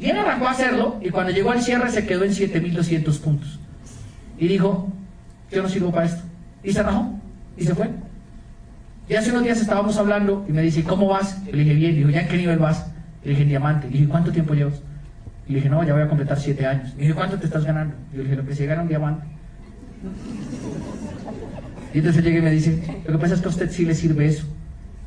[0.00, 3.60] Y él arrancó a hacerlo y cuando llegó al cierre se quedó en 7.200 puntos.
[4.38, 4.90] Y dijo,
[5.50, 6.22] yo no sirvo para esto.
[6.64, 7.12] Y se rajó
[7.56, 7.90] y se fue.
[9.08, 11.44] Y hace unos días estábamos hablando y me dice, ¿cómo vas?
[11.44, 11.96] le dije, bien.
[11.96, 12.86] Dijo, ¿ya en qué nivel vas?
[13.22, 13.86] Le dije, en diamante.
[13.88, 14.80] Le dije, ¿cuánto tiempo llevas?
[15.46, 16.92] Y le dije, no, ya voy a completar siete años.
[16.96, 17.94] Y dije, ¿cuánto te estás ganando?
[18.12, 19.26] Y le dije, lo que se gana un diamante.
[21.94, 23.94] Y entonces llega y me dice, lo que pasa es que a usted sí le
[23.94, 24.44] sirve eso.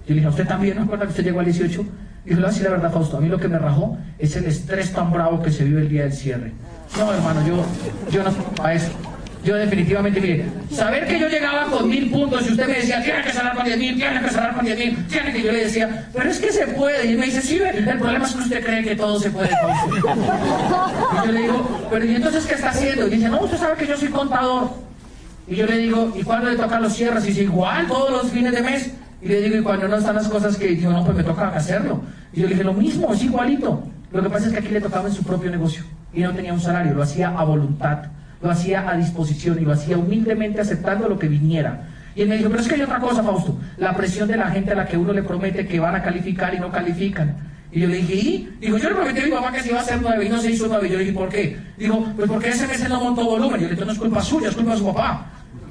[0.07, 0.77] Yo le dije, ¿a usted también?
[0.77, 1.85] ¿No acuerda que usted llegó al 18?
[2.25, 4.91] Y dijo, sí, la verdad, Fausto, a mí lo que me rajó es el estrés
[4.93, 6.51] tan bravo que se vive el día del cierre.
[6.97, 7.65] No, hermano, yo,
[8.11, 8.31] yo no
[8.63, 8.91] a eso.
[9.45, 13.21] Yo definitivamente, mire, saber que yo llegaba con mil puntos y usted me decía, tiene
[13.21, 15.65] que cerrar con diez mil, tiene que cerrar con diez mil, tiene que yo le
[15.65, 17.11] decía, pero es que se puede.
[17.11, 19.49] Y me dice, sí, el problema es que usted cree que todo se puede.
[19.51, 23.05] y yo le digo, pero ¿y entonces qué está haciendo?
[23.05, 24.69] Y dice, no, usted sabe que yo soy contador.
[25.47, 27.23] Y yo le digo, ¿y cuándo le tocan los cierres?
[27.25, 28.93] Y dice, igual, todos los fines de mes.
[29.21, 31.49] Y le digo, ¿y cuando no están las cosas que digo, no, pues me toca
[31.49, 32.01] hacerlo?
[32.33, 33.83] Y yo le dije, lo mismo, es igualito.
[34.11, 35.83] Lo que pasa es que aquí le tocaba en su propio negocio
[36.15, 38.05] y no tenía un salario, lo hacía a voluntad
[38.41, 41.87] lo hacía a disposición y lo hacía humildemente aceptando lo que viniera.
[42.15, 44.49] Y él me dijo, pero es que hay otra cosa, Fausto, la presión de la
[44.49, 47.35] gente a la que uno le promete que van a calificar y no califican.
[47.71, 48.57] Y yo le dije, ¿y?
[48.61, 50.39] Dijo, yo le prometí a mi mamá que se iba a hacer nueve y no
[50.39, 50.89] se hizo nueve.
[50.89, 51.57] Yo le dije, ¿por qué?
[51.77, 53.59] Dijo, pues porque ese mes él no montó volumen.
[53.59, 55.25] Yo le dije, no es culpa suya, es culpa de su papá.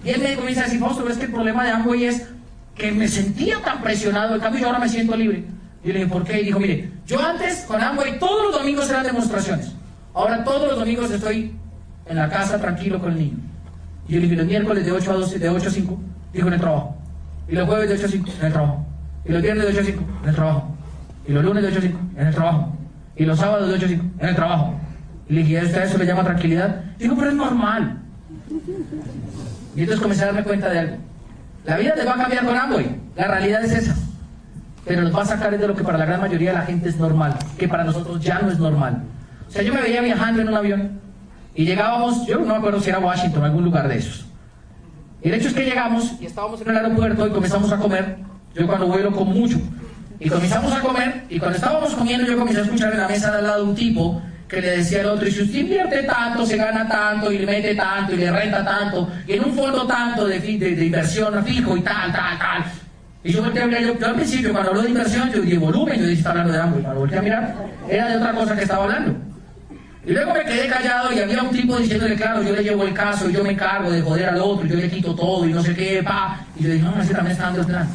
[0.05, 2.27] Y él me comienza a decir, Fausto, pero que el problema de Amway es
[2.74, 5.44] que me sentía tan presionado, en cambio yo ahora me siento libre.
[5.83, 6.42] Y le dije, ¿por qué?
[6.42, 9.72] Y dijo, mire, yo antes con Amway todos los domingos eran demostraciones.
[10.12, 11.55] Ahora todos los domingos estoy
[12.06, 13.38] en la casa tranquilo con el niño.
[14.08, 16.00] Y los miércoles de 8 a 12, de 8 a 5,
[16.32, 16.96] dijo en el trabajo.
[17.48, 18.86] Y los jueves de 8 a 5, en el trabajo.
[19.24, 20.76] Y los viernes de 8 a 5, en el trabajo.
[21.26, 22.76] Y los lunes de 8 a 5, en el trabajo.
[23.16, 24.74] Y los sábados de 8 a 5, en el trabajo.
[25.28, 26.80] Y le dije, ¿a usted eso le llama tranquilidad?
[26.98, 27.98] Dijo, pero es normal.
[29.74, 30.96] Y entonces comencé a darme cuenta de algo.
[31.64, 33.00] La vida te va a cambiar con Amway.
[33.16, 33.96] La realidad es esa.
[34.84, 36.90] Pero nos va a sacar de lo que para la gran mayoría de la gente
[36.90, 39.02] es normal, que para nosotros ya no es normal.
[39.48, 41.00] O sea, yo me veía viajando en un avión
[41.54, 44.26] y llegábamos, yo no me acuerdo si era Washington algún lugar de esos.
[45.22, 48.18] Y el hecho es que llegamos y estábamos en el aeropuerto y comenzamos a comer.
[48.54, 49.58] Yo cuando vuelo como mucho.
[50.20, 53.30] Y comenzamos a comer y cuando estábamos comiendo yo comencé a escuchar en la mesa
[53.30, 56.44] de al lado un tipo que le decía al otro, y si usted invierte tanto,
[56.46, 59.86] se gana tanto, y le mete tanto, y le renta tanto, y en un fondo
[59.86, 62.64] tanto de, de, inversión fijo y tal, tal, tal.
[63.24, 65.98] Y yo volteé a mirar, yo, al principio cuando habló de inversión, yo dije volumen,
[65.98, 67.54] yo dije, está hablando de y cuando volteé a mirar,
[67.88, 69.16] era de otra cosa que estaba hablando.
[70.06, 72.92] Y luego me quedé callado y había un tipo diciéndole, claro, yo le llevo el
[72.92, 75.74] caso yo me encargo de joder al otro yo le quito todo y no sé
[75.74, 76.40] qué, pa.
[76.56, 77.88] Y yo dije, no, ese también está dando el plan.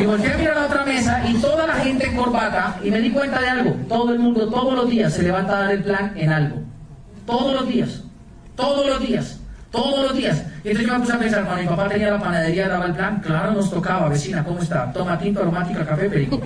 [0.00, 2.90] Y volteé a mirar a la otra mesa y toda la gente en corbata y
[2.90, 3.70] me di cuenta de algo.
[3.88, 6.62] Todo el mundo, todos los días se levanta a dar el plan en algo.
[7.26, 8.02] Todos los días.
[8.54, 9.39] Todos los días.
[9.70, 10.42] Todos los días.
[10.64, 12.92] Y entonces yo me puse a pensar, cuando mi papá tenía la panadería, daba el
[12.92, 14.92] plan, claro, nos tocaba, vecina, ¿cómo está?
[14.92, 16.40] Toma tinta aromática, café, perico.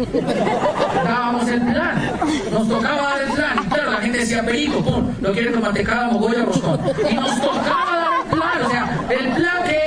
[1.04, 2.12] Dábamos el plan,
[2.52, 3.58] nos tocaba dar el plan.
[3.64, 6.80] Y claro, la gente decía, perico, pum, lo quiere con mantecada, mogolla, roscón.
[7.10, 9.83] Y nos tocaba dar el plan, o sea, el plan que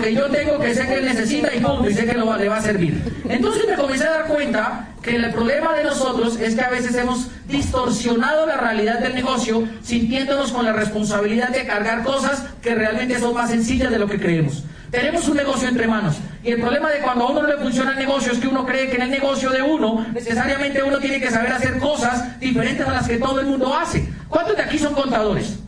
[0.00, 2.56] que yo tengo que sé que él necesita y punto, y sé que le va
[2.56, 3.02] a servir.
[3.28, 6.94] Entonces me comencé a dar cuenta que el problema de nosotros es que a veces
[6.96, 13.18] hemos distorsionado la realidad del negocio sintiéndonos con la responsabilidad de cargar cosas que realmente
[13.18, 14.64] son más sencillas de lo que creemos.
[14.90, 17.92] Tenemos un negocio entre manos y el problema de cuando a uno no le funciona
[17.92, 21.20] el negocio es que uno cree que en el negocio de uno necesariamente uno tiene
[21.20, 24.08] que saber hacer cosas diferentes a las que todo el mundo hace.
[24.28, 25.58] ¿Cuántos de aquí son contadores?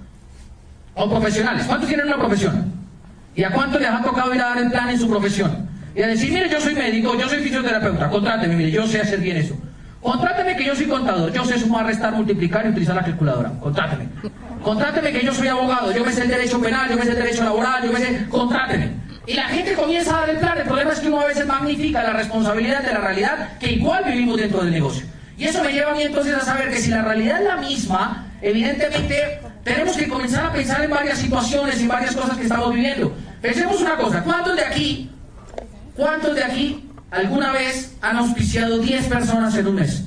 [0.94, 1.66] ¿O profesionales?
[1.66, 2.81] ¿Cuántos tienen una profesión?
[3.34, 5.68] ¿Y a cuántos les ha tocado ir a dar el plan en su profesión?
[5.94, 9.20] Y a decir, mire, yo soy médico, yo soy fisioterapeuta, contráteme, mire, yo sé hacer
[9.20, 9.56] bien eso.
[10.00, 13.52] Contráteme que yo soy contador, yo sé sumar, restar, multiplicar y utilizar la calculadora.
[13.60, 14.08] Contráteme.
[14.62, 17.16] Contráteme que yo soy abogado, yo me sé el derecho penal, yo me sé el
[17.16, 18.26] derecho laboral, yo me sé.
[18.28, 18.90] Contráteme.
[19.26, 20.58] Y la gente comienza a dar el plan.
[20.58, 24.04] El problema es que uno a veces magnifica la responsabilidad de la realidad que igual
[24.04, 25.06] vivimos dentro del negocio.
[25.38, 27.56] Y eso me lleva a mí entonces a saber que si la realidad es la
[27.56, 32.74] misma, evidentemente tenemos que comenzar a pensar en varias situaciones y varias cosas que estamos
[32.74, 33.14] viviendo.
[33.42, 35.10] Pensemos una cosa, ¿cuántos de aquí,
[35.96, 40.04] cuántos de aquí alguna vez han auspiciado 10 personas en un mes?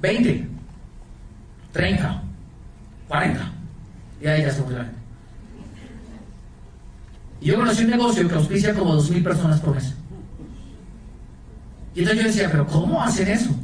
[0.00, 0.48] 20,
[1.72, 2.22] 30,
[3.08, 3.52] 40.
[4.22, 4.86] Y ahí ya estamos la
[7.42, 9.94] Y yo conocí un negocio que auspicia como 2.000 personas por mes.
[11.94, 13.54] Y entonces yo decía, pero ¿cómo hacen eso?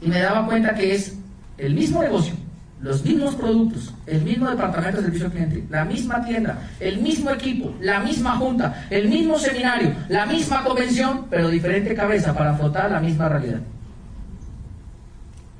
[0.00, 1.14] Y me daba cuenta que es
[1.56, 2.34] el mismo negocio,
[2.82, 7.30] los mismos productos, el mismo departamento de servicio al cliente, la misma tienda, el mismo
[7.30, 12.90] equipo, la misma junta, el mismo seminario, la misma convención, pero diferente cabeza para afrontar
[12.90, 13.60] la misma realidad.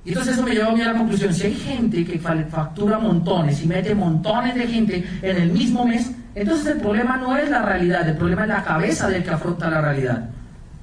[0.05, 2.99] Y entonces eso me llevó a mí a la conclusión, si hay gente que factura
[2.99, 7.49] montones y mete montones de gente en el mismo mes, entonces el problema no es
[7.49, 10.29] la realidad, el problema es la cabeza del que afronta la realidad.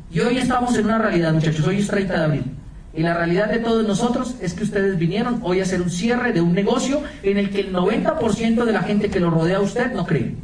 [0.09, 2.58] Y hoy estamos en una realidad, muchachos, hoy es 30 de abril.
[2.99, 6.33] Y la realidad de todos nosotros es que ustedes vinieron hoy a hacer un cierre
[6.33, 9.61] de un negocio en el que el 90% de la gente que lo rodea a
[9.61, 10.35] usted no cree.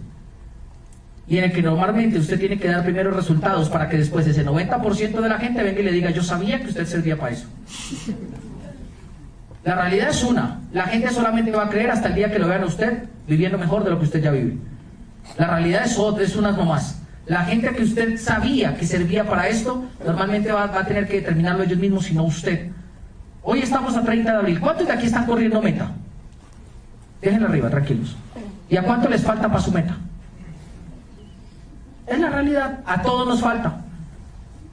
[1.28, 4.46] Y en el que normalmente usted tiene que dar primeros resultados para que después ese
[4.46, 7.50] 90% de la gente venga y le diga, yo sabía que usted servía para eso.
[9.66, 10.62] La realidad es una.
[10.72, 13.58] La gente solamente va a creer hasta el día que lo vean a usted viviendo
[13.58, 14.56] mejor de lo que usted ya vive.
[15.38, 17.02] La realidad es otra, es unas nomás.
[17.28, 21.64] La gente que usted sabía que servía para esto, normalmente va, a tener que determinarlo
[21.64, 22.70] ellos mismos, sino usted.
[23.42, 24.60] Hoy estamos a 30 de abril.
[24.60, 25.92] ¿Cuántos de aquí están corriendo meta?
[27.22, 28.16] Déjenlo arriba, tranquilos.
[28.70, 29.96] ¿Y a cuánto les falta para su meta?
[32.06, 33.82] Es la realidad, a todos nos falta.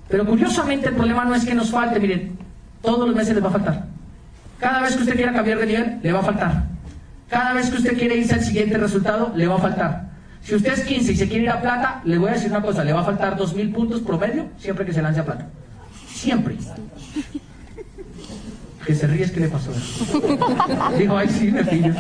[0.09, 2.37] Pero curiosamente el problema no es que nos falte, miren,
[2.83, 3.87] todos los meses les va a faltar.
[4.59, 6.65] Cada vez que usted quiera cambiar de nivel, le va a faltar.
[7.31, 10.12] Cada vez que usted quiere irse al siguiente resultado, le va a faltar.
[10.45, 12.63] Si usted es 15 y se quiere ir a plata, le voy a decir una
[12.63, 15.47] cosa, le va a faltar 2.000 puntos promedio siempre que se lance a plata.
[16.09, 16.57] Siempre.
[18.85, 19.71] Que se ríe es que le pasó.
[20.99, 21.95] Dijo, ay sí, me pillo.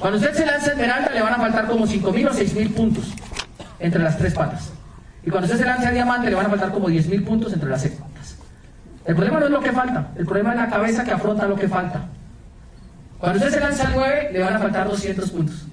[0.00, 3.04] Cuando usted se lance a esmeralda le van a faltar como 5.000 o 6.000 puntos
[3.78, 4.72] entre las tres patas.
[5.24, 7.68] Y cuando usted se lance a diamante le van a faltar como 10.000 puntos entre
[7.68, 8.36] las seis patas.
[9.04, 11.56] El problema no es lo que falta, el problema es la cabeza que afronta lo
[11.56, 12.06] que falta.
[13.18, 15.66] Cuando usted se lance al 9 le van a faltar 200 puntos.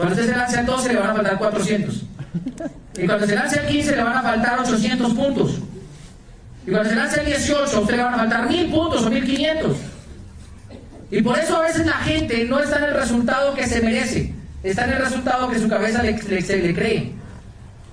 [0.00, 2.02] Cuando usted se lance al 12 le van a faltar 400.
[2.96, 5.58] Y cuando se lance al 15 le van a faltar 800 puntos.
[6.66, 9.10] Y cuando se lance al 18 a usted le van a faltar 1000 puntos o
[9.10, 9.76] 1500.
[11.10, 14.32] Y por eso a veces la gente no está en el resultado que se merece,
[14.62, 17.12] está en el resultado que su cabeza le, le, cree.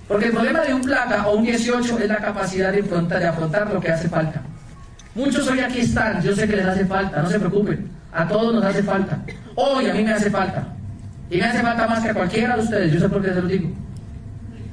[0.07, 3.27] Porque el problema de un plata o un 18 es la capacidad de afrontar, de
[3.27, 4.43] afrontar lo que hace falta.
[5.13, 8.53] Muchos hoy aquí están, yo sé que les hace falta, no se preocupen, a todos
[8.53, 9.19] nos hace falta.
[9.55, 10.76] Hoy a mí me hace falta.
[11.29, 13.41] Y me hace falta más que a cualquiera de ustedes, yo sé por qué se
[13.41, 13.69] lo digo.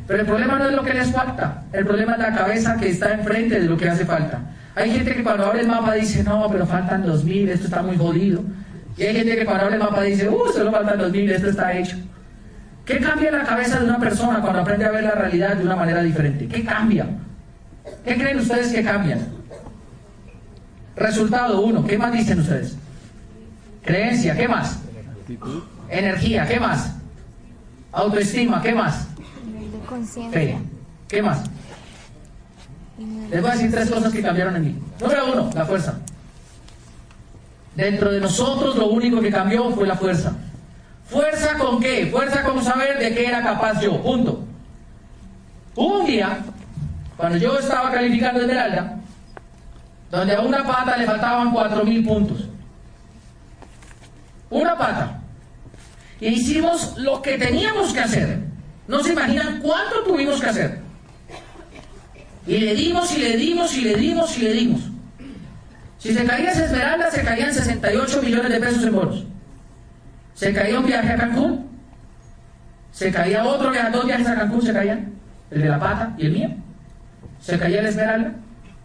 [0.06, 2.90] Pero el problema no es lo que les falta, el problema es la cabeza que
[2.90, 4.40] está enfrente de lo que hace falta.
[4.76, 7.96] Hay gente que cuando abre el mapa dice, no, pero faltan 2.000, esto está muy
[7.96, 8.42] jodido.
[8.96, 11.72] Y hay gente que cuando abre el mapa dice, uh, solo faltan 2.000, esto está
[11.72, 11.96] hecho.
[12.84, 15.76] ¿Qué cambia la cabeza de una persona cuando aprende a ver la realidad de una
[15.76, 16.46] manera diferente?
[16.48, 17.06] ¿Qué cambia?
[18.04, 19.20] ¿Qué creen ustedes que cambian?
[20.96, 22.76] Resultado uno, ¿qué más dicen ustedes?
[23.84, 24.80] Creencia, ¿qué más?
[25.88, 26.94] Energía, ¿qué más?
[27.92, 29.08] Autoestima, ¿qué más?
[30.32, 30.58] Fe,
[31.08, 31.44] ¿qué más?
[33.30, 34.78] Les voy a decir tres cosas que cambiaron en mí.
[35.00, 35.94] Número uno, la fuerza.
[37.74, 40.32] Dentro de nosotros lo único que cambió fue la fuerza.
[41.06, 42.06] ¿Fuerza con qué?
[42.06, 44.00] Fuerza con saber de qué era capaz yo.
[44.02, 44.44] Punto.
[45.74, 46.38] Hubo un día,
[47.16, 48.98] cuando yo estaba calificando Esmeralda,
[50.10, 52.48] donde a una pata le faltaban 4.000 puntos.
[54.50, 55.20] Una pata.
[56.20, 58.38] Y hicimos lo que teníamos que hacer.
[58.86, 60.78] No se imaginan cuánto tuvimos que hacer.
[62.46, 64.80] Y le dimos y le dimos y le dimos y le dimos.
[65.98, 69.24] Si se caía esa esmeralda, se caían 68 millones de pesos en bonos.
[70.34, 71.70] Se caía un viaje a Cancún.
[72.92, 75.12] Se caía otro viaje, dos viajes a Cancún se caían.
[75.50, 76.50] El de la pata y el mío.
[77.40, 78.34] Se caía la esmeralda.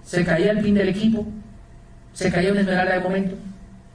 [0.03, 1.27] Se caía el pin del equipo.
[2.13, 3.35] Se caía una esmeralda de momento.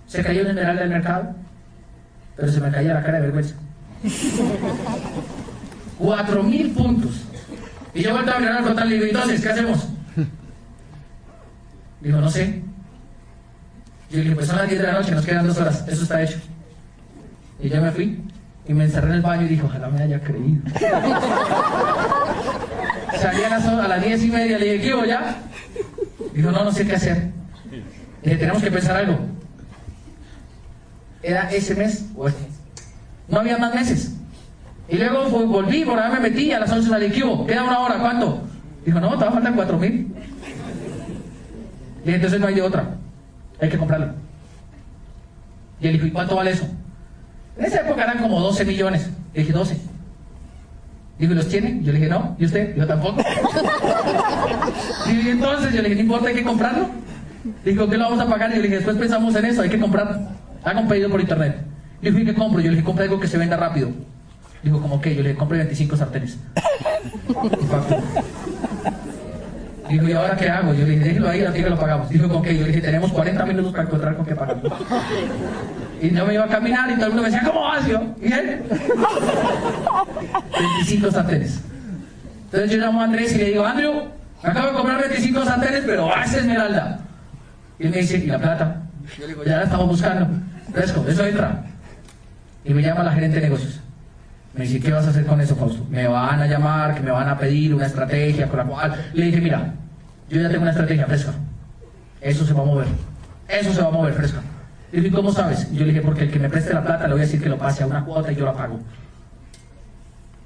[0.07, 1.35] Se caía una esmeralda del mercado
[2.37, 3.55] pero se me caía la cara de vergüenza.
[5.99, 7.23] Cuatro mil puntos.
[7.95, 9.89] Y yo vuelto a mirar al frontal y digo, entonces, ¿qué hacemos?
[12.01, 12.61] Dijo, no sé.
[14.11, 16.23] Yo dije, pues son las 10 de la noche, nos quedan dos horas, eso está
[16.23, 16.39] hecho.
[17.61, 18.21] Y yo me fui
[18.67, 20.61] y me encerré en el baño y dijo, ojalá me haya creído.
[23.19, 25.37] Salí a las, a las 10 y media, le dije, ¿qué ya?
[26.35, 27.31] Dijo, no, no sé qué hacer.
[28.23, 29.34] Y dije, tenemos que pensar algo
[31.25, 32.05] era ese mes.
[33.29, 34.15] No había más meses.
[34.89, 37.47] Y luego volví, por ahí me metí, a las 11 salí, ¿qué hubo?
[37.47, 38.43] Queda una hora, ¿cuánto?
[38.85, 40.15] Dijo, no, te va a faltar 4 mil.
[42.05, 42.97] Dije, entonces no hay de otra.
[43.61, 44.13] Hay que comprarlo.
[45.81, 46.67] Y él dijo, ¿y cuánto vale eso?
[47.57, 49.09] En esa época eran como 12 millones.
[49.33, 49.79] Le dije, 12.
[51.19, 51.81] Dijo, ¿y los tiene?
[51.83, 52.37] Yo le dije, no.
[52.39, 52.77] ¿Y usted?
[52.77, 53.23] Yo tampoco.
[55.07, 56.91] y entonces yo le dije, no importa, hay que comprarlo.
[57.65, 58.51] Dijo, ¿qué lo vamos a pagar?
[58.51, 60.19] Y yo le dije, después pensamos en eso, hay que comprarlo.
[60.65, 61.59] Haga un pedido por internet.
[62.01, 62.61] Dijo, ¿y qué compro?
[62.61, 63.91] Yo le dije, compra algo que se venda rápido.
[64.63, 65.15] Dijo, ¿cómo qué?
[65.15, 66.39] Yo le dije, compre 25 sartenes.
[69.89, 70.73] Dijo, ¿y ahora qué hago?
[70.73, 72.09] Yo le dije, déjelo ahí, aquí que lo pagamos.
[72.09, 72.57] Dijo, ¿con qué?
[72.57, 74.57] Yo le dije, tenemos 40 minutos para encontrar con qué pagar.
[76.01, 78.03] Y yo me iba a caminar y todo el mundo me decía, ¿cómo vas yo?
[78.23, 78.63] ¿Y él?
[80.59, 81.61] 25 sartenes.
[82.47, 84.05] Entonces yo llamo a Andrés y le digo, Andrew,
[84.43, 87.01] acabo de comprar 25 sartenes, pero hace esmeralda.
[87.79, 88.83] Y él me dice, ¿y la plata?
[89.19, 90.27] Yo le digo, ya la estamos buscando.
[90.75, 91.65] Fresco, eso entra.
[92.65, 93.81] Y me llama la gerente de negocios.
[94.55, 95.87] Me dice, ¿qué vas a hacer con eso, Fausto?
[95.89, 99.11] Me van a llamar, que me van a pedir una estrategia con la cual...
[99.13, 99.75] Le dije, mira,
[100.29, 101.33] yo ya tengo una estrategia fresca.
[102.21, 102.87] Eso se va a mover.
[103.49, 104.41] Eso se va a mover fresca.
[104.93, 105.71] Le dije, ¿cómo sabes?
[105.73, 107.49] yo le dije, porque el que me preste la plata le voy a decir que
[107.49, 108.81] lo pase a una cuota y yo la pago.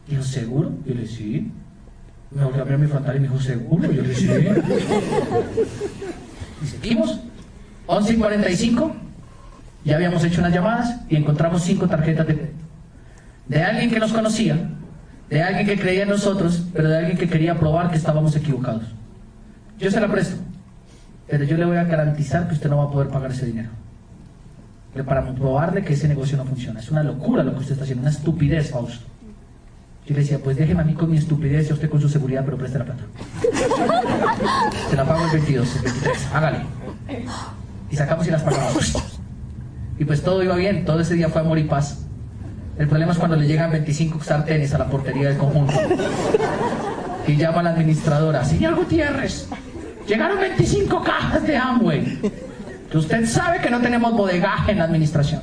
[0.06, 0.72] Dijo, ¿seguro?
[0.86, 1.52] Yo le dije, sí.
[2.30, 3.90] Me volvió a abrir mi frontal y me dijo, ¿seguro?
[3.92, 4.28] Yo le dije, sí.
[6.62, 7.20] Y seguimos.
[7.86, 9.07] 11 y 45.
[9.88, 12.52] Ya habíamos hecho unas llamadas y encontramos cinco tarjetas de
[13.46, 14.58] de alguien que nos conocía,
[15.30, 18.82] de alguien que creía en nosotros, pero de alguien que quería probar que estábamos equivocados.
[19.78, 20.36] Yo se la presto,
[21.26, 23.70] pero yo le voy a garantizar que usted no va a poder pagar ese dinero.
[25.06, 26.80] Para probarle que ese negocio no funciona.
[26.80, 29.06] Es una locura lo que usted está haciendo, una estupidez, Fausto.
[30.06, 32.10] Yo le decía, pues déjeme a mí con mi estupidez y a usted con su
[32.10, 33.04] seguridad, pero preste la plata.
[34.90, 36.58] Se la pago el 22, el 23, hágale.
[37.90, 39.17] Y sacamos y las pagamos.
[39.98, 42.04] Y pues todo iba bien, todo ese día fue amor y paz.
[42.78, 45.74] El problema es cuando le llegan 25 sartenes a la portería del conjunto.
[47.26, 49.48] Y llama a la administradora, señor Gutiérrez,
[50.06, 52.18] llegaron 25 cajas de Amway.
[52.94, 55.42] Usted sabe que no tenemos bodegaje en la administración.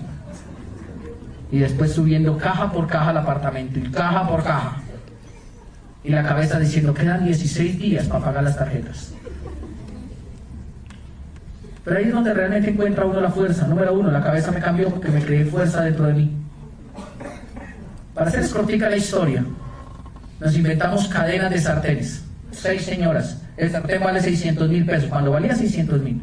[1.51, 4.77] Y después subiendo caja por caja al apartamento, y caja por caja.
[6.03, 9.14] Y la cabeza diciendo, quedan 16 días para pagar las tarjetas.
[11.85, 13.67] Pero ahí es donde realmente encuentra uno la fuerza.
[13.67, 16.31] Número uno, la cabeza me cambió porque me creé fuerza dentro de mí.
[18.15, 19.45] Para hacer cortica la historia,
[20.39, 22.25] nos inventamos cadenas de sartenes.
[22.51, 23.39] Seis señoras.
[23.55, 25.09] El sartén vale 600 mil pesos.
[25.09, 26.21] Cuando valía 600 mil.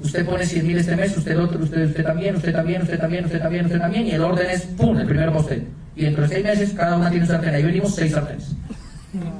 [0.00, 3.24] Usted pone 100 mil este mes, usted otro, usted, usted también, usted también, usted también,
[3.26, 4.06] usted también, usted también.
[4.06, 5.62] Y el orden es, ¡pum!, el primero para usted.
[5.94, 7.54] Y dentro de seis meses, cada una tiene un sartén.
[7.54, 8.56] Ahí venimos seis sartenes.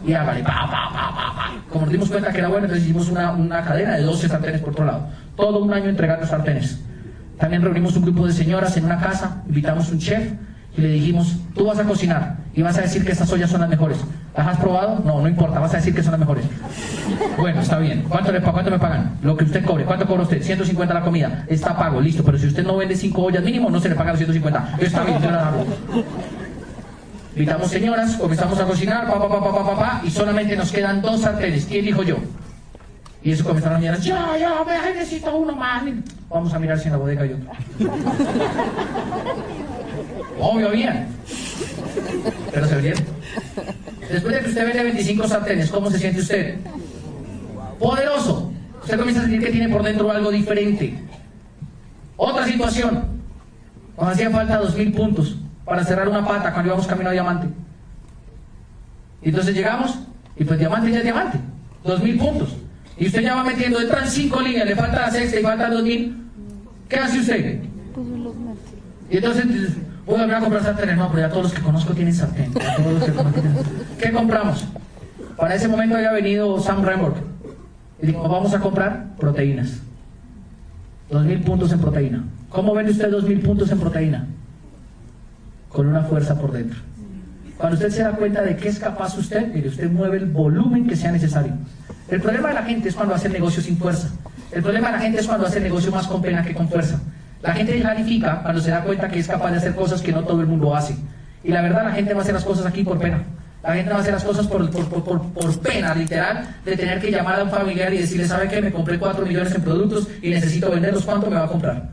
[0.06, 1.52] Y hágale, pa, pa, pa, pa.
[1.70, 4.60] Como nos dimos cuenta que era bueno, entonces hicimos una, una cadena de 12 sartenes
[4.60, 5.08] por otro lado.
[5.36, 6.80] Todo un año entregando sartenes.
[7.38, 10.32] También reunimos un grupo de señoras en una casa, invitamos un chef
[10.76, 13.60] y le dijimos, tú vas a cocinar y vas a decir que estas ollas son
[13.60, 13.98] las mejores.
[14.36, 15.00] ¿Las has probado?
[15.04, 16.44] No, no importa, vas a decir que son las mejores.
[17.38, 18.04] Bueno, está bien.
[18.08, 19.18] ¿Cuánto, le, ¿Cuánto me pagan?
[19.22, 19.84] Lo que usted cobre.
[19.84, 20.42] ¿Cuánto cobra usted?
[20.42, 21.44] 150 la comida.
[21.48, 22.24] Está pago, listo.
[22.24, 24.76] Pero si usted no vende 5 ollas mínimo, no se le paga los 150.
[24.80, 25.64] Está bien, yo la hago.
[27.34, 31.02] Invitamos señoras, comenzamos a cocinar, pa, pa, pa, pa, pa, pa, y solamente nos quedan
[31.02, 31.64] dos sartenes.
[31.64, 32.18] ¿Quién dijo yo?
[33.24, 35.82] Y eso comenzaron a mirar, ya, ya, necesito uno más.
[36.28, 37.50] Vamos a mirar si en la bodega hay otro.
[40.38, 41.08] Obvio, bien.
[42.52, 43.04] Pero se vendieron.
[44.12, 46.56] Después de que usted vende 25 sartenes, ¿cómo se siente usted?
[47.80, 48.52] Poderoso.
[48.80, 51.02] Usted comienza a sentir que tiene por dentro algo diferente.
[52.16, 53.06] Otra situación.
[53.98, 57.48] Nos hacía falta 2.000 puntos para cerrar una pata cuando íbamos camino a diamante.
[59.22, 59.98] Y entonces llegamos
[60.36, 61.38] y pues diamante ya es diamante.
[61.84, 62.56] 2.000 puntos.
[62.96, 66.16] Y usted ya va metiendo, entran 5 líneas, le falta la sexta y faltan 2.000.
[66.88, 67.60] ¿Qué hace usted?
[67.94, 68.06] Pues
[69.10, 69.46] y entonces
[70.06, 72.52] Voy a comprar sartenes, no, pero ya todos los que conozco tienen sartén.
[73.98, 74.66] ¿Qué compramos?
[75.36, 77.14] Para ese momento había venido Sam Remborg.
[78.02, 79.80] Y dijo, vamos a comprar proteínas.
[81.10, 82.24] Dos mil puntos en proteína.
[82.50, 84.26] ¿Cómo vende usted dos mil puntos en proteína?
[85.74, 86.78] Con una fuerza por dentro.
[87.58, 90.86] Cuando usted se da cuenta de que es capaz usted, mire, usted mueve el volumen
[90.86, 91.52] que sea necesario.
[92.08, 94.08] El problema de la gente es cuando hace negocio sin fuerza.
[94.52, 97.00] El problema de la gente es cuando hace negocio más con pena que con fuerza.
[97.42, 100.22] La gente planifica cuando se da cuenta que es capaz de hacer cosas que no
[100.22, 100.94] todo el mundo hace.
[101.42, 103.24] Y la verdad, la gente va a hacer las cosas aquí por pena.
[103.64, 107.40] La gente va a hacer las cosas por, por, pena, literal, de tener que llamar
[107.40, 108.62] a un familiar y decirle, ¿sabe qué?
[108.62, 111.88] Me compré 4 millones en productos y necesito venderlos, ¿cuánto me va a comprar?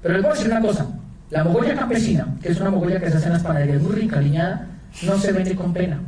[0.00, 0.86] Pero les voy a decir una cosa,
[1.30, 4.20] la mogolla campesina, que es una mogolla que se hace en las panaderías muy rica,
[4.20, 4.66] liñada,
[5.02, 6.00] no se vende con pena.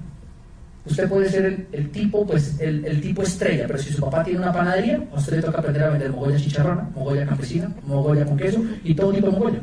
[0.86, 4.52] Usted puede ser el, tipo, pues, el, tipo estrella, pero si su papá tiene una
[4.52, 8.64] panadería, a usted le toca aprender a vender mogolla chicharrona, mogolla campesina, mogolla con queso
[8.82, 9.58] y todo tipo de mogolla.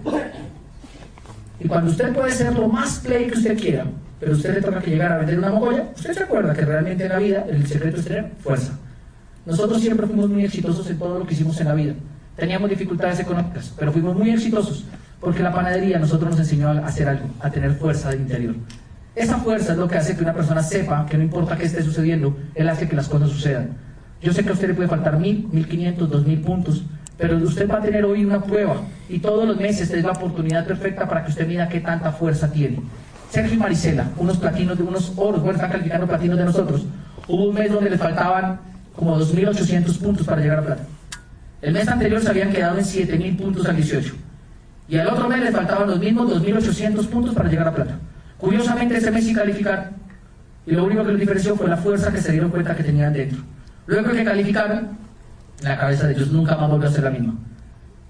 [1.60, 3.86] Y cuando usted puede ser lo más play que usted quiera,
[4.20, 7.04] pero usted le toca que llegar a vender una mogolla, usted se acuerda que realmente
[7.04, 8.78] en la vida el secreto es tener fuerza.
[9.44, 11.94] Nosotros siempre fuimos muy exitosos en todo lo que hicimos en la vida.
[12.36, 14.86] Teníamos dificultades económicas, pero fuimos muy exitosos
[15.20, 18.56] porque la panadería nosotros nos enseñó a hacer algo, a tener fuerza del interior.
[19.16, 21.82] Esa fuerza es lo que hace que una persona sepa que no importa qué esté
[21.82, 23.70] sucediendo, él hace que las cosas sucedan.
[24.22, 26.84] Yo sé que a usted le puede faltar mil, mil quinientos, dos mil puntos,
[27.18, 28.76] pero usted va a tener hoy una prueba
[29.10, 32.52] y todos los meses es la oportunidad perfecta para que usted mida qué tanta fuerza
[32.52, 32.80] tiene.
[33.32, 36.86] Sergio y Marisela, unos platinos de unos oros, bueno, están calificando platinos de nosotros.
[37.28, 38.60] Hubo un mes donde le faltaban
[38.96, 40.84] como 2.800 puntos para llegar a plata.
[41.62, 44.27] El mes anterior se habían quedado en 7.000 puntos al 18.
[44.90, 47.98] Y al otro mes le faltaban los mismos 2.800 puntos para llegar a plata.
[48.38, 49.86] Curiosamente ese mes sí calificaron.
[50.66, 53.14] Y lo único que los diferenció fue la fuerza que se dieron cuenta que tenían
[53.14, 53.40] dentro.
[53.86, 54.98] Luego que calificaron,
[55.62, 57.36] la cabeza de ellos nunca más volvió a ser la misma.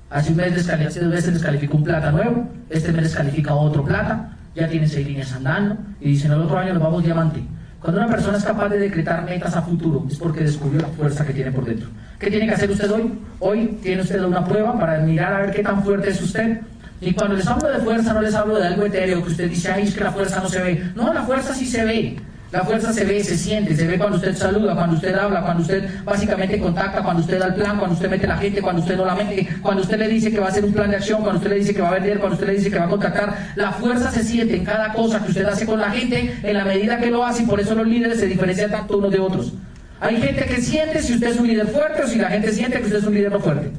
[0.10, 4.38] Hace un mes, hace dos meses un plata nuevo, este mes les califica otro plata,
[4.56, 7.44] ya tienen seis líneas andando y dicen el otro año nos vamos diamante.
[7.82, 11.26] Cuando una persona es capaz de decretar metas a futuro es porque descubrió la fuerza
[11.26, 11.90] que tiene por dentro.
[12.20, 13.14] ¿Qué tiene que hacer usted hoy?
[13.40, 16.62] Hoy tiene usted una prueba para mirar a ver qué tan fuerte es usted.
[17.00, 19.72] Y cuando les hablo de fuerza no les hablo de algo etéreo que usted dice,
[19.72, 20.92] ay, es que la fuerza no se ve.
[20.96, 22.18] No, la fuerza sí se ve.
[22.52, 25.64] La fuerza se ve, se siente, se ve cuando usted saluda, cuando usted habla, cuando
[25.64, 28.96] usted básicamente contacta, cuando usted da el plan, cuando usted mete la gente, cuando usted
[28.96, 31.24] no la mete, cuando usted le dice que va a hacer un plan de acción,
[31.24, 32.90] cuando usted le dice que va a vender, cuando usted le dice que va a
[32.90, 33.36] contactar.
[33.56, 36.64] La fuerza se siente en cada cosa que usted hace con la gente en la
[36.64, 39.52] medida que lo hace y por eso los líderes se diferencian tanto unos de otros.
[40.00, 42.80] Hay gente que siente si usted es un líder fuerte o si la gente siente
[42.80, 43.72] que usted es un líder no fuerte.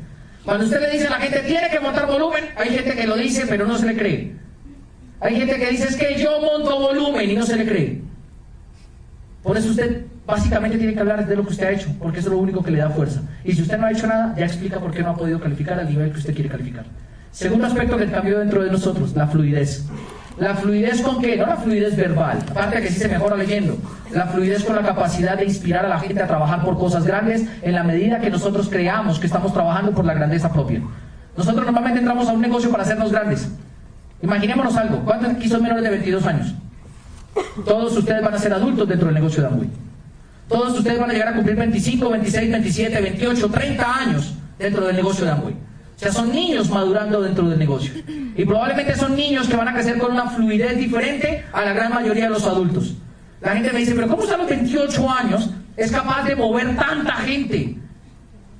[0.45, 3.17] Cuando usted le dice a la gente tiene que montar volumen, hay gente que lo
[3.17, 4.35] dice pero no se le cree.
[5.21, 8.08] Hay gente que dice es que yo monto volumen y no se le cree.
[9.43, 12.29] Por eso usted básicamente tiene que hablar de lo que usted ha hecho, porque eso
[12.29, 13.23] es lo único que le da fuerza.
[13.45, 15.79] Y si usted no ha hecho nada, ya explica por qué no ha podido calificar
[15.79, 16.85] al nivel que usted quiere calificar.
[17.31, 19.87] Segundo aspecto que cambió dentro de nosotros, la fluidez.
[20.39, 21.37] La fluidez con qué?
[21.37, 23.77] No la fluidez verbal, aparte que sí se mejora leyendo.
[24.13, 27.45] La fluidez con la capacidad de inspirar a la gente a trabajar por cosas grandes
[27.63, 30.81] en la medida que nosotros creamos que estamos trabajando por la grandeza propia.
[31.37, 33.49] Nosotros normalmente entramos a un negocio para hacernos grandes.
[34.23, 36.55] Imaginémonos algo, ¿cuántos aquí son menores de 22 años?
[37.65, 39.69] Todos ustedes van a ser adultos dentro del negocio de Amway.
[40.49, 44.97] Todos ustedes van a llegar a cumplir 25, 26, 27, 28, 30 años dentro del
[44.97, 45.55] negocio de Amway.
[45.55, 47.93] O sea, son niños madurando dentro del negocio.
[48.37, 51.93] Y probablemente son niños que van a crecer con una fluidez diferente a la gran
[51.93, 52.95] mayoría de los adultos.
[53.41, 56.77] La gente me dice, pero ¿cómo usted a los 28 años es capaz de mover
[56.77, 57.77] tanta gente?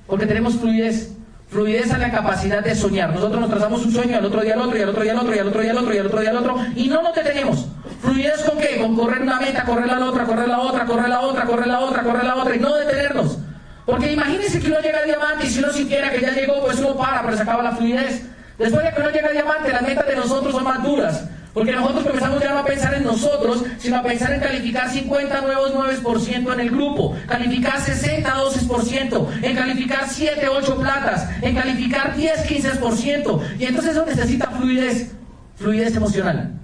[0.09, 1.13] Porque tenemos fluidez.
[1.49, 3.15] Fluidez es la capacidad de soñar.
[3.15, 5.19] Nosotros nos trazamos un sueño al otro día al otro, y al otro día al
[5.19, 7.03] otro, y al otro día al otro, y al otro día al otro, y no
[7.03, 7.69] nos detenemos.
[8.01, 8.79] Fluidez con qué?
[8.81, 11.81] Con correr una meta, correr la otra, correr la otra, correr la otra, correr la
[11.81, 13.39] otra, correr la otra, y no detenernos.
[13.85, 16.79] Porque imagínense que uno llega a diamante y si uno sintiera que ya llegó, pues
[16.79, 18.27] uno para, pero se acaba la fluidez.
[18.59, 21.25] Después de que uno llega a diamante, las metas de nosotros son más duras.
[21.55, 25.41] Porque nosotros comenzamos ya no a pensar en nosotros, sino a pensar en calificar 50
[25.41, 32.15] nuevos 9% en el grupo, calificar 60 12%, en calificar 7 8 platas, en calificar
[32.15, 33.41] 10 15%.
[33.59, 35.13] Y entonces eso necesita fluidez,
[35.57, 36.59] fluidez emocional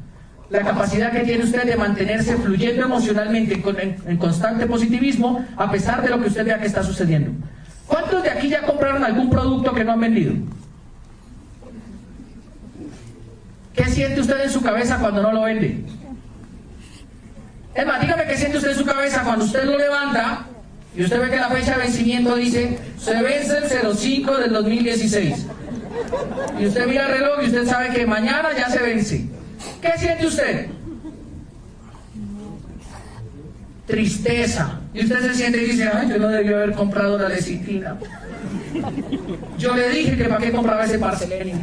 [0.50, 3.62] la capacidad que tiene usted de mantenerse fluyendo emocionalmente
[4.06, 7.30] en, constante positivismo a pesar de lo que usted vea que está sucediendo.
[7.86, 10.34] ¿Cuántos de aquí ya compraron algún producto que no han vendido?
[13.74, 15.84] ¿Qué siente usted en su cabeza cuando no lo vende?
[17.74, 20.46] Es más, dígame qué siente usted en su cabeza cuando usted lo levanta
[20.96, 25.46] y usted ve que la fecha de vencimiento dice se vence el 05 del 2016.
[26.60, 29.33] Y usted mira el reloj y usted sabe que mañana ya se vence.
[29.84, 30.66] ¿Qué siente usted?
[33.86, 34.80] Tristeza.
[34.94, 37.98] Y usted se siente y dice, ay, yo no debí haber comprado la lecitina.
[39.58, 41.56] Yo le dije que para qué compraba ese parcelenio.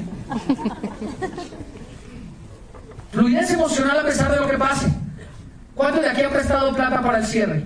[3.11, 4.88] Fluidez emocional a pesar de lo que pase.
[5.74, 7.63] ¿Cuántos de aquí han prestado plata para el cierre?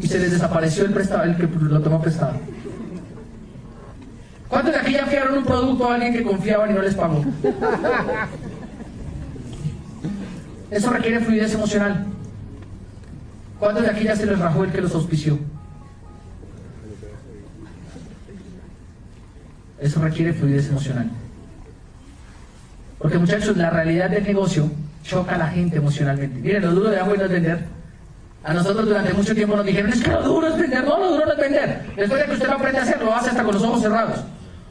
[0.00, 2.38] Y se les desapareció el prestado, el que lo tomó prestado.
[4.48, 7.24] ¿Cuántos de aquí ya fiaron un producto a alguien que confiaban y no les pagó?
[10.70, 12.06] Eso requiere fluidez emocional.
[13.58, 15.38] ¿Cuántos de aquí ya se les rajó el que los auspició?
[19.80, 21.10] Eso requiere fluidez emocional.
[22.98, 24.70] Porque muchachos, la realidad del negocio
[25.04, 26.40] choca a la gente emocionalmente.
[26.40, 27.64] Miren, lo duro de agua no es vender.
[28.44, 30.84] A nosotros durante mucho tiempo nos dijeron, es que lo duro es vender.
[30.84, 31.82] No, lo duro no es vender.
[31.96, 34.20] Después de que usted lo aprende a hacer, lo hace hasta con los ojos cerrados.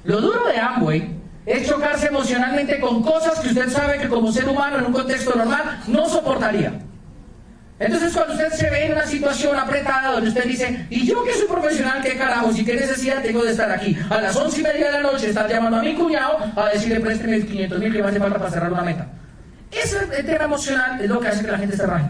[0.07, 4.47] Lo duro de Amway es chocarse emocionalmente con cosas que usted sabe que como ser
[4.47, 6.79] humano en un contexto normal no soportaría.
[7.77, 11.33] Entonces cuando usted se ve en una situación apretada donde usted dice, y yo que
[11.33, 14.63] soy profesional, qué carajos y qué necesidad tengo de estar aquí, a las once y
[14.63, 18.01] media de la noche estar llamando a mi cuñado a decirle présteme 500 mil que
[18.01, 19.09] me hace falta para cerrar una meta.
[19.69, 22.09] Ese tema emocional es lo que hace que la gente se raje.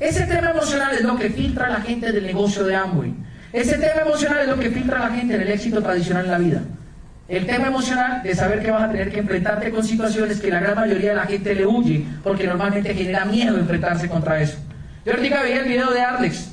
[0.00, 3.14] Ese tema emocional es lo que filtra a la gente del negocio de Amway.
[3.52, 6.30] Ese tema emocional es lo que filtra a la gente en el éxito tradicional en
[6.30, 6.62] la vida.
[7.26, 10.60] El tema emocional de saber que vas a tener que enfrentarte con situaciones que la
[10.60, 14.58] gran mayoría de la gente le huye, porque normalmente genera miedo enfrentarse contra eso.
[15.06, 16.50] Yo ahorita veía el video de Arlex,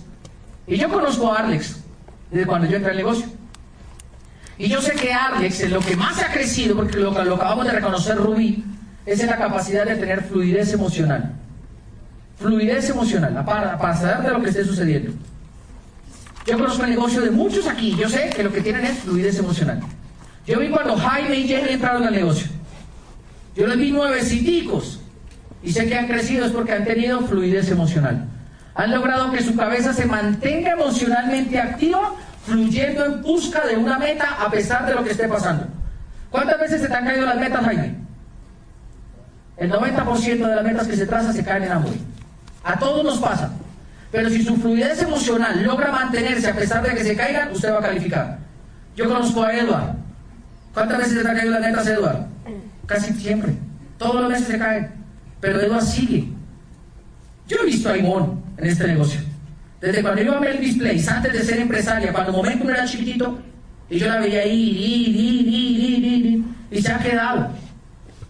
[0.68, 1.82] y yo conozco a Arlex
[2.30, 3.26] desde cuando yo entré al negocio.
[4.58, 7.66] Y yo sé que Arlex es lo que más ha crecido, porque lo, lo acabamos
[7.66, 8.64] de reconocer Rubí,
[9.06, 11.34] es en la capacidad de tener fluidez emocional.
[12.38, 15.12] Fluidez emocional, para, para de lo que esté sucediendo.
[16.46, 19.38] Yo conozco el negocio de muchos aquí, yo sé que lo que tienen es fluidez
[19.38, 19.82] emocional.
[20.46, 22.48] Yo vi cuando Jaime y Jenny entraron al negocio.
[23.56, 25.00] Yo les vi nueveciticos.
[25.64, 28.26] Y sé que han crecido es porque han tenido fluidez emocional.
[28.74, 32.14] Han logrado que su cabeza se mantenga emocionalmente activa,
[32.46, 35.68] fluyendo en busca de una meta a pesar de lo que esté pasando.
[36.32, 37.96] ¿Cuántas veces se te han caído las metas, Jaime?
[39.58, 41.92] El 90% de las metas que se trazan se caen en hambre.
[42.64, 43.52] A todos nos pasa.
[44.12, 47.80] Pero si su fluidez emocional logra mantenerse a pesar de que se caigan, usted va
[47.80, 48.40] a calificar.
[48.96, 50.01] Yo conozco a Edward.
[50.74, 52.28] ¿Cuántas veces se te han caído las metas, Edward?
[52.86, 53.54] Casi siempre.
[53.98, 54.92] Todos los meses se caen.
[55.40, 56.28] Pero Edward sigue.
[57.48, 59.20] Yo he visto a Ivonne en este negocio.
[59.82, 63.40] Desde cuando yo a el display, antes de ser empresaria, cuando momento era chiquitito,
[63.90, 67.50] y yo la veía ahí, y, y se ha quedado.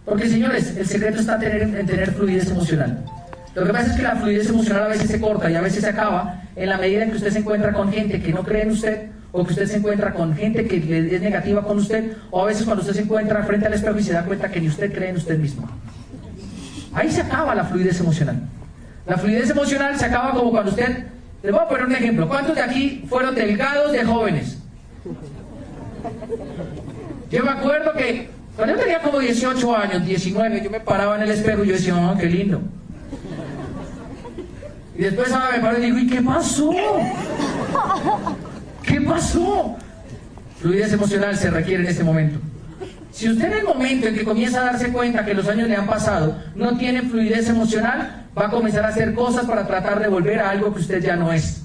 [0.04, 3.04] Porque señores, el secreto está en tener fluidez emocional.
[3.54, 5.82] Lo que pasa es que la fluidez emocional a veces se corta y a veces
[5.82, 8.62] se acaba en la medida en que usted se encuentra con gente que no cree
[8.62, 12.42] en usted o que usted se encuentra con gente que es negativa con usted o
[12.42, 14.68] a veces cuando usted se encuentra frente al espejo y se da cuenta que ni
[14.68, 15.66] usted cree en usted mismo.
[16.92, 18.42] Ahí se acaba la fluidez emocional.
[19.06, 21.06] La fluidez emocional se acaba como cuando usted...
[21.42, 22.28] Les voy a poner un ejemplo.
[22.28, 24.58] ¿Cuántos de aquí fueron delgados de jóvenes?
[27.30, 31.22] Yo me acuerdo que cuando yo tenía como 18 años, 19, yo me paraba en
[31.22, 32.60] el espejo y yo decía, oh, qué lindo.
[34.96, 36.70] Y después ahora me paro y digo, ¿y qué pasó?
[38.92, 39.74] ¿Qué pasó?
[40.60, 42.38] Fluidez emocional se requiere en este momento.
[43.10, 45.76] Si usted en el momento en que comienza a darse cuenta que los años le
[45.76, 50.08] han pasado no tiene fluidez emocional, va a comenzar a hacer cosas para tratar de
[50.08, 51.62] volver a algo que usted ya no es.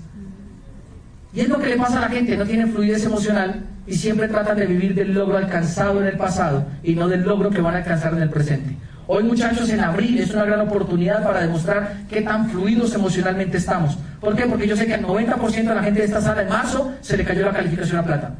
[1.34, 4.30] Y es lo que le pasa a la gente, no tiene fluidez emocional y siempre
[4.30, 7.76] tratan de vivir del logro alcanzado en el pasado y no del logro que van
[7.76, 8.78] a alcanzar en el presente.
[9.10, 13.98] Hoy muchachos en abril es una gran oportunidad para demostrar qué tan fluidos emocionalmente estamos.
[14.20, 14.44] ¿Por qué?
[14.44, 17.16] Porque yo sé que al 90% de la gente de esta sala en marzo se
[17.16, 18.36] le cayó la calificación a plata.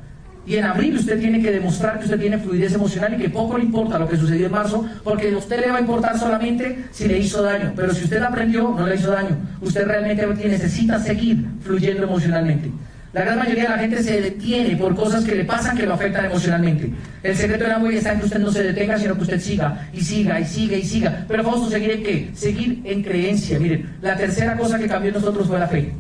[0.46, 3.58] Y en abril usted tiene que demostrar que usted tiene fluidez emocional y que poco
[3.58, 6.86] le importa lo que sucedió en marzo, porque a usted le va a importar solamente
[6.92, 7.72] si le hizo daño.
[7.74, 9.38] Pero si usted aprendió, no le hizo daño.
[9.62, 12.72] Usted realmente necesita seguir fluyendo emocionalmente.
[13.18, 15.96] La gran mayoría de la gente se detiene por cosas que le pasan que lo
[15.96, 16.92] afectan emocionalmente.
[17.24, 19.42] El secreto de la muy está en que usted no se detenga, sino que usted
[19.42, 21.26] siga y siga y siga y siga.
[21.28, 22.30] Pero Fausto, ¿seguir en qué?
[22.36, 23.60] Seguir en creencia.
[23.60, 25.94] Miren, la tercera cosa que cambió en nosotros fue la fe.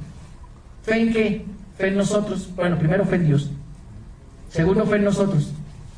[0.83, 1.45] ¿Fe en qué?
[1.75, 2.51] Fe en nosotros.
[2.55, 3.49] Bueno, primero fe en Dios.
[4.51, 5.51] Segundo, fe en nosotros.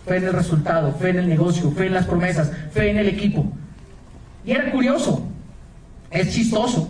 [0.07, 3.09] Fe en el resultado, fe en el negocio, fe en las promesas, fe en el
[3.09, 3.51] equipo.
[4.45, 5.27] Y era curioso,
[6.11, 6.89] es chistoso,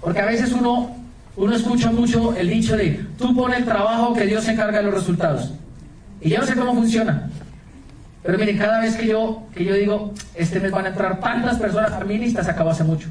[0.00, 0.99] porque a veces uno
[1.40, 4.84] uno escucha mucho el dicho de, tú pones el trabajo que Dios se encarga de
[4.84, 5.50] los resultados.
[6.20, 7.30] Y yo no sé cómo funciona.
[8.22, 11.58] Pero miren, cada vez que yo, que yo digo, este mes van a entrar tantas
[11.58, 13.08] personas a mi lista, se acabó hace mucho.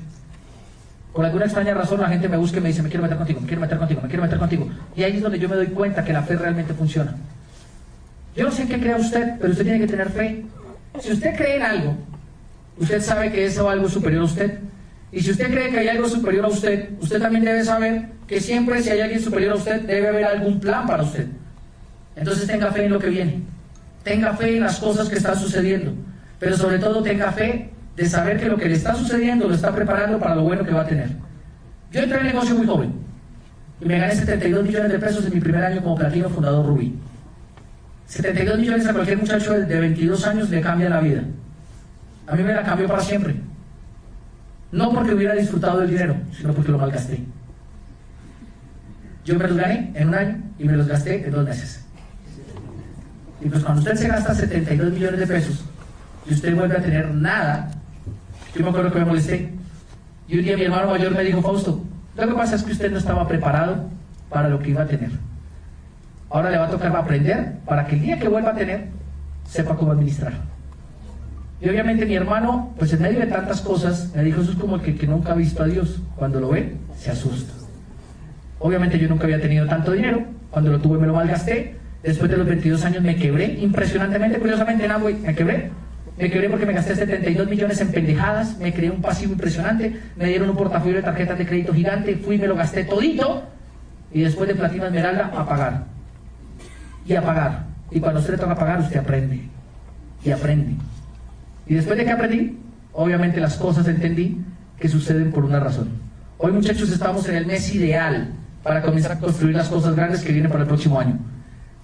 [1.11, 3.41] Por alguna extraña razón la gente me busca y me dice, me quiero meter contigo,
[3.41, 4.69] me quiero meter contigo, me quiero meter contigo.
[4.95, 7.15] Y ahí es donde yo me doy cuenta que la fe realmente funciona.
[8.35, 10.45] Yo no sé en qué crea usted, pero usted tiene que tener fe.
[10.99, 11.95] Si usted cree en algo,
[12.77, 14.59] usted sabe que eso algo superior a usted.
[15.11, 18.39] Y si usted cree que hay algo superior a usted, usted también debe saber que
[18.39, 21.27] siempre si hay alguien superior a usted, debe haber algún plan para usted.
[22.15, 23.41] Entonces tenga fe en lo que viene.
[24.03, 25.93] Tenga fe en las cosas que están sucediendo.
[26.39, 29.73] Pero sobre todo tenga fe de saber que lo que le está sucediendo lo está
[29.73, 31.09] preparando para lo bueno que va a tener.
[31.91, 32.93] Yo entré en el negocio muy joven
[33.81, 36.95] y me gané 72 millones de pesos en mi primer año como platino fundador Rubí.
[38.05, 41.23] 72 millones a cualquier muchacho de 22 años le cambia la vida.
[42.27, 43.35] A mí me la cambió para siempre.
[44.71, 47.23] No porque hubiera disfrutado del dinero, sino porque lo malgasté.
[49.25, 51.85] Yo me los gané en un año y me los gasté en dos meses.
[53.41, 55.63] Y pues cuando usted se gasta 72 millones de pesos
[56.29, 57.71] y usted vuelve a tener nada,
[58.55, 59.53] yo me acuerdo que me molesté.
[60.27, 61.83] Y un día mi hermano mayor me dijo, Fausto,
[62.15, 63.89] lo que pasa es que usted no estaba preparado
[64.29, 65.11] para lo que iba a tener.
[66.29, 68.87] Ahora le va a tocar aprender para que el día que vuelva a tener,
[69.47, 70.33] sepa cómo administrar.
[71.61, 74.77] Y obviamente mi hermano, pues en medio de tantas cosas, me dijo, eso es como
[74.77, 76.01] el que, nunca ha visto a Dios.
[76.15, 77.53] Cuando lo ve, se asusta.
[78.59, 80.23] Obviamente yo nunca había tenido tanto dinero.
[80.51, 81.75] Cuando lo tuve me lo malgasté.
[82.01, 85.69] Después de los 22 años me quebré impresionantemente, curiosamente en Amway me quebré.
[86.17, 90.25] Me quebré porque me gasté 72 millones en pendejadas, me creé un pasivo impresionante, me
[90.25, 93.43] dieron un portafolio de tarjetas de crédito gigante, fui y me lo gasté todito.
[94.13, 95.83] Y después de platino esmeralda, a pagar.
[97.05, 97.65] Y a pagar.
[97.91, 99.41] Y cuando usted le toca pagar, usted aprende.
[100.23, 100.75] Y aprende.
[101.69, 102.57] Y después de que aprendí,
[102.93, 104.41] obviamente las cosas entendí
[104.79, 105.89] que suceden por una razón.
[106.39, 108.31] Hoy muchachos estamos en el mes ideal
[108.63, 111.19] para comenzar a construir las cosas grandes que vienen para el próximo año.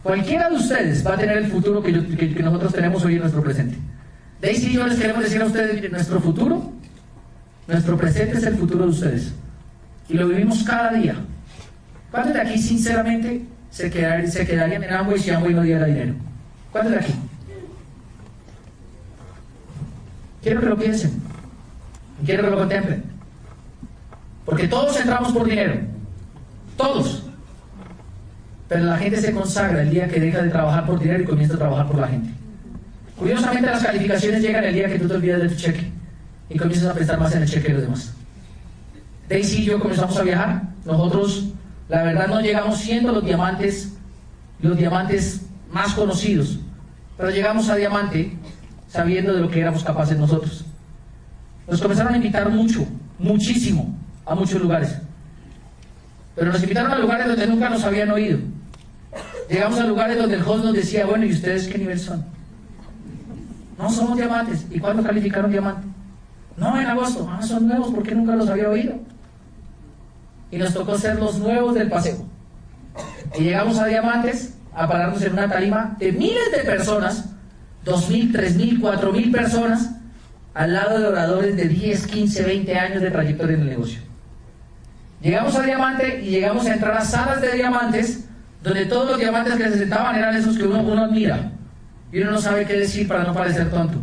[0.01, 3.77] Cualquiera de ustedes va a tener el futuro que, nosotros tenemos hoy en nuestro presente.
[4.41, 6.71] Daisy y yo les queremos decir a ustedes, miren, nuestro futuro,
[7.67, 9.33] nuestro presente es el futuro de ustedes.
[10.09, 11.15] Y lo vivimos cada día.
[12.09, 16.13] ¿Cuántos de aquí, sinceramente, se, quedarían, se quedarían en Amway si Amway no diera dinero?
[16.71, 17.13] ¿Cuántos de aquí?
[20.45, 21.11] Quiero que lo piensen.
[22.23, 23.03] Quiero que lo contemplen.
[24.45, 25.73] Porque todos entramos por dinero.
[26.77, 27.23] Todos.
[28.69, 31.55] Pero la gente se consagra el día que deja de trabajar por dinero y comienza
[31.55, 32.29] a trabajar por la gente.
[33.17, 35.91] Curiosamente las calificaciones llegan el día que tú te olvidas de tu cheque
[36.47, 38.13] y comienzas a prestar más en el cheque de los demás.
[39.27, 40.61] Daisy y yo comenzamos a viajar.
[40.85, 41.45] Nosotros,
[41.89, 43.93] la verdad, no llegamos siendo los diamantes,
[44.61, 45.41] los diamantes
[45.71, 46.59] más conocidos,
[47.17, 48.37] pero llegamos a diamante
[48.95, 50.65] sabiendo de lo que éramos capaces nosotros.
[51.67, 52.85] Nos comenzaron a invitar mucho,
[53.19, 54.97] muchísimo, a muchos lugares.
[56.35, 58.39] Pero nos invitaron a lugares donde nunca nos habían oído.
[59.49, 62.25] Llegamos a lugares donde el host nos decía, bueno, ¿y ustedes qué nivel son?
[63.77, 64.65] No, somos diamantes.
[64.71, 65.87] ¿Y cuándo calificaron diamante?
[66.57, 67.29] No, en agosto.
[67.29, 68.95] Ah, son nuevos, ¿por qué nunca los había oído?
[70.51, 72.25] Y nos tocó ser los nuevos del paseo.
[73.37, 77.34] Y llegamos a diamantes a pararnos en una tarima de miles de personas,
[77.85, 79.91] dos mil, tres mil, cuatro mil personas,
[80.53, 83.99] al lado de oradores de 10, 15, 20 años de trayectoria en el negocio.
[85.21, 88.25] Llegamos a Diamante y llegamos a entrar a salas de diamantes
[88.63, 91.51] donde todos los diamantes que se sentaban eran esos que uno, admira
[92.11, 93.99] y uno no sabe qué decir para no parecer tonto.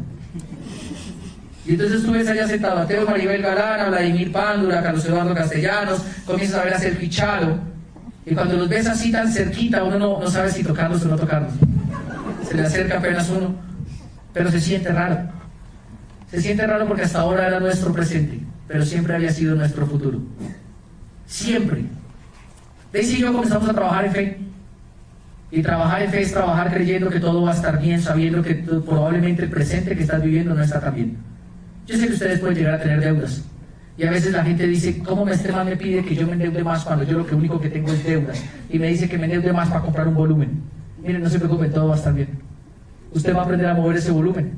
[1.65, 5.35] Y entonces tú ves allá sentado a Teo Maribel Galán, a Vladimir Pándura, Carlos Eduardo
[5.35, 7.59] Castellanos, comienzas a ver a Sergio Chalo,
[8.25, 11.17] y cuando los ves así tan cerquita, uno no, no sabe si tocarlos o no
[11.17, 11.53] tocarlos.
[12.49, 13.55] Se le acerca apenas uno,
[14.33, 15.19] pero se siente raro.
[16.31, 20.21] Se siente raro porque hasta ahora era nuestro presente, pero siempre había sido nuestro futuro.
[21.27, 21.85] Siempre.
[22.93, 24.39] Daisy y yo comenzamos a trabajar en fe.
[25.51, 28.55] Y trabajar en fe es trabajar creyendo que todo va a estar bien, sabiendo que
[28.55, 31.17] probablemente el presente que estás viviendo no está tan bien.
[31.87, 33.45] Yo sé que ustedes pueden llegar a tener deudas.
[33.99, 36.65] Y a veces la gente dice, ¿cómo este man me pide que yo me endeude
[36.65, 38.43] más cuando yo lo único que tengo es deudas?
[38.71, 40.63] Y me dice que me endeude más para comprar un volumen.
[41.03, 42.29] Miren, no se preocupen, todo va a estar bien.
[43.15, 44.53] Usted va a aprender a mover ese volumen.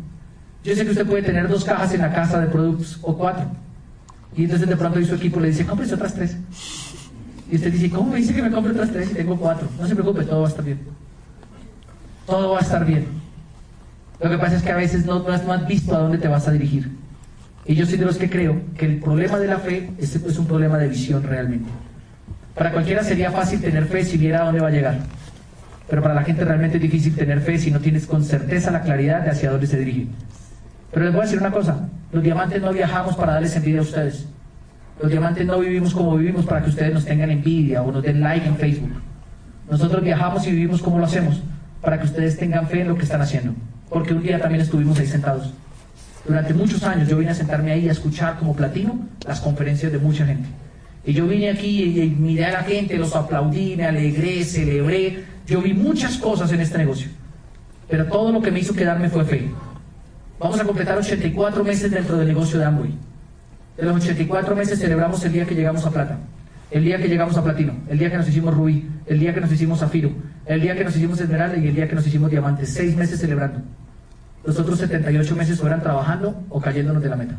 [0.65, 3.47] Yo sé que usted puede tener dos cajas en la casa de productos o cuatro.
[4.37, 6.37] Y entonces de pronto su equipo le dice, cómprese otras tres.
[7.51, 9.69] Y usted dice, ¿cómo me dice que me compre otras tres y tengo cuatro?
[9.79, 10.81] No se preocupe, todo va a estar bien.
[12.27, 13.07] Todo va a estar bien.
[14.21, 16.53] Lo que pasa es que a veces no, has, visto a dónde te vas a
[16.53, 16.91] dirigir.
[17.67, 20.39] Y yo soy de los que creo que el problema de la fe es, es
[20.39, 21.69] un problema de visión realmente.
[22.55, 24.99] Para cualquiera sería fácil tener fe si viera a dónde va a llegar.
[25.89, 28.83] Pero para la gente realmente es difícil tener fe si no tienes con certeza la
[28.83, 30.07] claridad de hacia dónde se dirige.
[30.93, 33.83] Pero les voy a decir una cosa, los diamantes no viajamos para darles envidia a
[33.83, 34.27] ustedes.
[35.03, 38.21] Los diamantes no vivimos como vivimos para que ustedes nos tengan envidia o nos den
[38.21, 38.93] like en Facebook.
[39.69, 41.43] Nosotros viajamos y vivimos como lo hacemos,
[41.81, 43.55] para que ustedes tengan fe en lo que están haciendo.
[43.89, 45.53] Porque un día también estuvimos ahí sentados.
[46.27, 49.99] Durante muchos años yo vine a sentarme ahí a escuchar como platino las conferencias de
[49.99, 50.49] mucha gente.
[51.05, 55.25] Y yo vine aquí y miré a la gente, los aplaudí, me alegré, celebré.
[55.47, 57.09] Yo vi muchas cosas en este negocio.
[57.89, 59.51] Pero todo lo que me hizo quedarme fue fe.
[60.39, 62.95] Vamos a completar 84 meses dentro del negocio de Amway.
[63.77, 66.19] De los 84 meses celebramos el día que llegamos a plata,
[66.71, 69.41] el día que llegamos a platino, el día que nos hicimos rubí, el día que
[69.41, 70.13] nos hicimos zafiro,
[70.47, 72.67] el día que nos hicimos esmeralda y el día que nos hicimos diamante.
[72.67, 73.63] Seis meses celebrando.
[74.45, 77.35] Los otros 78 meses fueran trabajando o cayéndonos de la meta.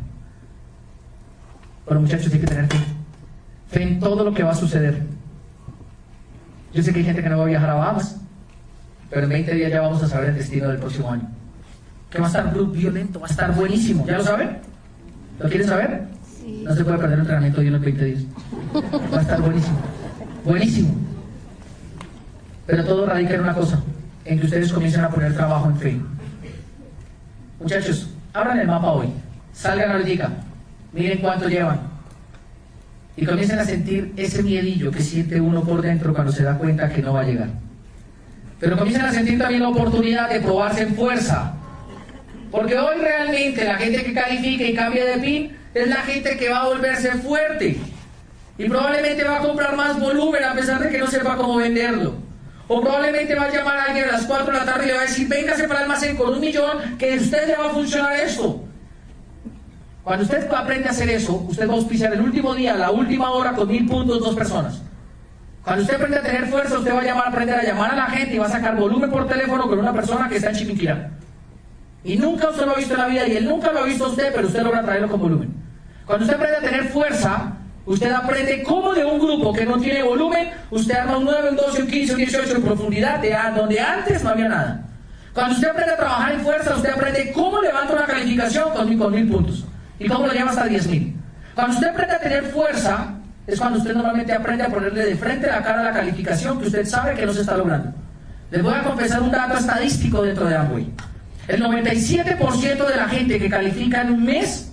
[1.86, 2.78] Pero muchachos, hay que tener fe.
[3.68, 5.02] Fe en todo lo que va a suceder.
[6.76, 8.16] Yo sé que hay gente que no va a viajar a Bahamas,
[9.08, 11.26] pero en 20 días ya vamos a saber el destino del próximo año
[12.10, 14.06] que va a estar violento, va a estar buenísimo.
[14.06, 14.58] ¿Ya lo saben?
[15.38, 16.02] ¿Lo quieren saber?
[16.62, 18.22] No se puede perder el entrenamiento en los 20 días.
[19.12, 19.78] Va a estar buenísimo.
[20.44, 20.94] Buenísimo.
[22.66, 23.80] Pero todo radica en una cosa,
[24.26, 26.00] en que ustedes comiencen a poner trabajo en fe.
[27.58, 29.08] Muchachos, abran el mapa hoy.
[29.52, 30.30] Salgan ahorita.
[30.92, 31.95] Miren cuánto llevan.
[33.16, 36.90] Y comiencen a sentir ese miedillo que siente uno por dentro cuando se da cuenta
[36.90, 37.48] que no va a llegar.
[38.60, 41.54] Pero comiencen a sentir también la oportunidad de probarse en fuerza.
[42.50, 46.48] Porque hoy realmente la gente que califica y cambia de PIN es la gente que
[46.48, 47.78] va a volverse fuerte.
[48.58, 52.14] Y probablemente va a comprar más volumen a pesar de que no sepa cómo venderlo.
[52.68, 55.00] O probablemente va a llamar a alguien a las 4 de la tarde y va
[55.00, 58.16] a decir, véngase para el almacén con un millón, que usted le va a funcionar
[58.16, 58.65] esto.
[60.06, 63.32] Cuando usted aprende a hacer eso, usted va a auspiciar el último día, la última
[63.32, 64.80] hora, con mil puntos, dos personas.
[65.64, 68.06] Cuando usted aprende a tener fuerza, usted va a llamar, aprender a llamar a la
[68.06, 71.10] gente y va a sacar volumen por teléfono con una persona que está en Chiquinquirá.
[72.04, 74.04] Y nunca usted lo ha visto en la vida y él nunca lo ha visto
[74.04, 75.52] a usted, pero usted logra traerlo con volumen.
[76.06, 80.04] Cuando usted aprende a tener fuerza, usted aprende cómo de un grupo que no tiene
[80.04, 83.80] volumen, usted arma un 9, un 12, un 15, un 18 en profundidad, de donde
[83.80, 84.84] antes no había nada.
[85.34, 89.28] Cuando usted aprende a trabajar en fuerza, usted aprende cómo levanta una calificación con mil,
[89.28, 89.64] puntos
[89.98, 91.12] y cómo lo lleva hasta 10.000.
[91.54, 93.14] Cuando usted aprende a tener fuerza,
[93.46, 96.66] es cuando usted normalmente aprende a ponerle de frente la cara a la calificación que
[96.66, 97.92] usted sabe que no se está logrando.
[98.50, 100.92] Les voy a confesar un dato estadístico dentro de Amway.
[101.48, 104.72] El 97% de la gente que califica en un mes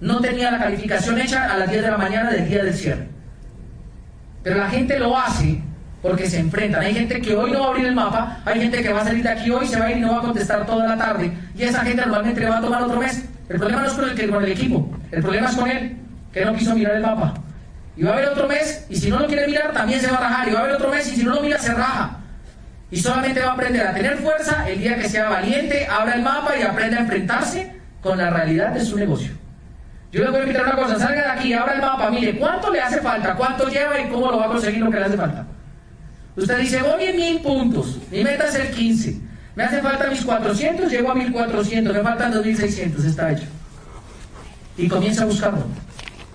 [0.00, 3.08] no tenía la calificación hecha a las 10 de la mañana del día del cierre.
[4.42, 5.60] Pero la gente lo hace
[6.02, 6.82] porque se enfrentan.
[6.82, 9.04] Hay gente que hoy no va a abrir el mapa, hay gente que va a
[9.04, 10.96] salir de aquí hoy, se va a ir y no va a contestar toda la
[10.96, 11.32] tarde.
[11.56, 13.24] Y esa gente normalmente le va a tomar otro mes.
[13.48, 15.96] El problema no es con el, con el equipo, el problema es con él,
[16.32, 17.34] que no quiso mirar el mapa.
[17.96, 20.18] Y va a haber otro mes, y si no lo quiere mirar, también se va
[20.18, 20.48] a rajar.
[20.48, 22.18] Y va a haber otro mes, y si no lo mira, se raja.
[22.90, 26.22] Y solamente va a aprender a tener fuerza el día que sea valiente, abra el
[26.22, 29.32] mapa y aprenda a enfrentarse con la realidad de su negocio.
[30.12, 32.72] Yo le voy a invitar una cosa, salga de aquí, abra el mapa, mire cuánto
[32.72, 35.16] le hace falta, cuánto lleva y cómo lo va a conseguir lo que le hace
[35.16, 35.44] falta.
[36.38, 39.18] Usted dice, voy en mil puntos, mi meta es el 15.
[39.56, 43.46] Me hace falta mis 400, llego a 1400, me faltan 2600, está hecho.
[44.76, 45.66] Y comienza a buscarlo,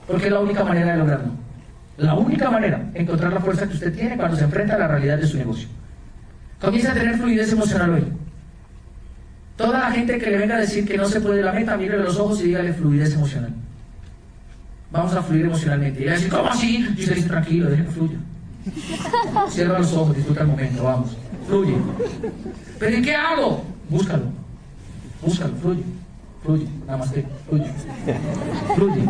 [0.05, 1.31] porque es la única manera de lograrlo.
[1.95, 5.19] La única manera, encontrar la fuerza que usted tiene cuando se enfrenta a la realidad
[5.19, 5.69] de su negocio.
[6.59, 8.03] Comienza a tener fluidez emocional hoy.
[9.55, 11.97] Toda la gente que le venga a decir que no se puede la meta, mire
[11.97, 13.51] los ojos y dígale fluidez emocional.
[14.91, 16.01] Vamos a fluir emocionalmente.
[16.01, 16.77] Y le va a decir, ¿cómo así?
[16.97, 18.17] Y usted dice, tranquilo, deje que fluya.
[19.49, 21.17] Cierra los ojos, disfruta el momento, vamos.
[21.47, 21.75] Fluye.
[22.79, 23.63] ¿Pero y qué hago?
[23.89, 24.23] Búscalo.
[25.21, 25.83] Búscalo, fluye.
[26.43, 26.67] Fluye.
[26.85, 27.65] Nada más que fluye.
[28.75, 29.03] Fluye.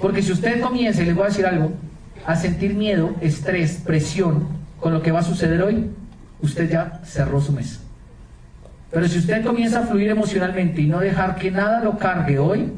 [0.00, 1.72] Porque si usted comienza, y les voy a decir algo,
[2.26, 4.46] a sentir miedo, estrés, presión
[4.80, 5.90] con lo que va a suceder hoy,
[6.42, 7.80] usted ya cerró su mes.
[8.90, 12.72] Pero si usted comienza a fluir emocionalmente y no dejar que nada lo cargue hoy,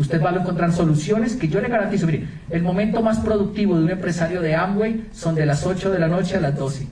[0.00, 2.06] usted va a encontrar soluciones que yo le garantizo.
[2.06, 5.98] Mire, el momento más productivo de un empresario de Amway son de las 8 de
[5.98, 6.86] la noche a las 12,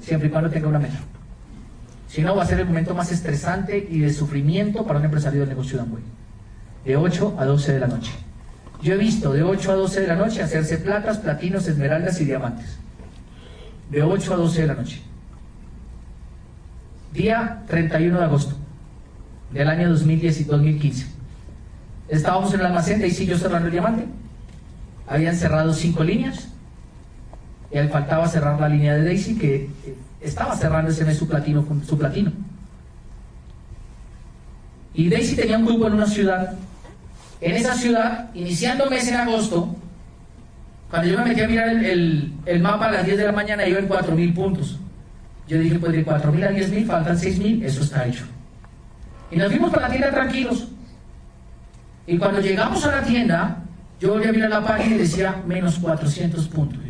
[0.00, 0.98] siempre y cuando tenga una meta.
[2.08, 5.40] Si no, va a ser el momento más estresante y de sufrimiento para un empresario
[5.40, 6.02] del negocio de Amway.
[6.86, 8.12] De 8 a 12 de la noche.
[8.82, 12.24] Yo he visto de 8 a 12 de la noche hacerse platas, platinos, esmeraldas y
[12.24, 12.78] diamantes.
[13.90, 15.02] De 8 a 12 de la noche.
[17.12, 18.56] Día 31 de agosto
[19.52, 21.19] del año 2010 y 2015.
[22.10, 24.04] Estábamos en el almacén, de yo cerrando el diamante.
[25.06, 26.48] Habían cerrado cinco líneas.
[27.70, 29.70] Y faltaba cerrar la línea de Daisy, que
[30.20, 32.32] estaba cerrando ese mes su platino, su platino.
[34.92, 36.54] Y Daisy tenía un grupo en una ciudad.
[37.40, 39.76] En esa ciudad, iniciando mes en agosto,
[40.90, 43.64] cuando yo me metí a mirar el, el mapa a las 10 de la mañana,
[43.66, 44.80] iba en 4.000 puntos.
[45.46, 48.24] Yo dije, pues de 4.000 a 10.000 faltan 6.000, eso está hecho.
[49.30, 50.66] Y nos fuimos para la tienda tranquilos.
[52.10, 53.58] Y cuando llegamos a la tienda,
[54.00, 56.80] yo volví a mirar la página y decía menos 400 puntos.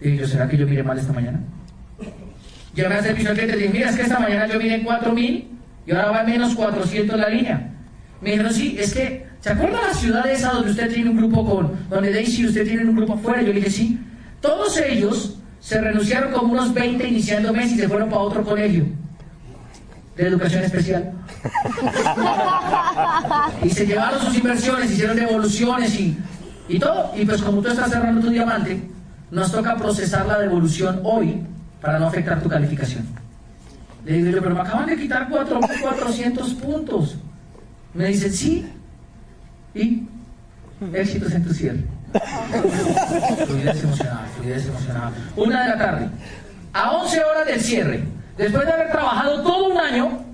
[0.00, 1.38] Y yo, ¿será que yo miré mal esta mañana?
[2.74, 5.44] Yo me servicio al cliente y dije, mira, es que esta mañana yo miré 4.000
[5.86, 7.74] y ahora va menos 400 la línea.
[8.22, 11.44] Me dijeron, sí, es que, ¿se acuerda la ciudad esa donde usted tiene un grupo
[11.44, 13.42] con, donde Daisy usted tienen un grupo afuera?
[13.42, 14.00] Yo le dije, sí.
[14.40, 18.86] Todos ellos se renunciaron como unos 20 iniciando mes y se fueron para otro colegio
[20.16, 21.12] de educación especial.
[23.62, 26.16] y se llevaron sus inversiones, hicieron devoluciones y,
[26.68, 27.12] y todo.
[27.16, 28.88] Y pues como tú estás cerrando tu diamante,
[29.30, 31.44] nos toca procesar la devolución hoy
[31.80, 33.06] para no afectar tu calificación.
[34.04, 37.16] Le digo pero me acaban de quitar 4.400 puntos.
[37.94, 38.66] Me dice, sí.
[39.74, 40.06] Y
[40.92, 41.84] éxitos en tu cierre.
[43.46, 45.12] fluidez emocional, fluidez emocional.
[45.36, 46.08] Una de la tarde.
[46.72, 48.04] A 11 horas del cierre.
[48.36, 50.24] Después de haber trabajado todo un año,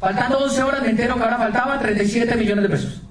[0.00, 3.02] faltando 11 horas, me entero que ahora faltaban 37 millones de pesos.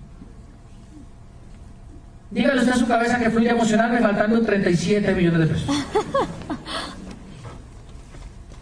[2.31, 5.85] Dígale usted a su cabeza que fluye emocional, me faltando 37 millones de pesos.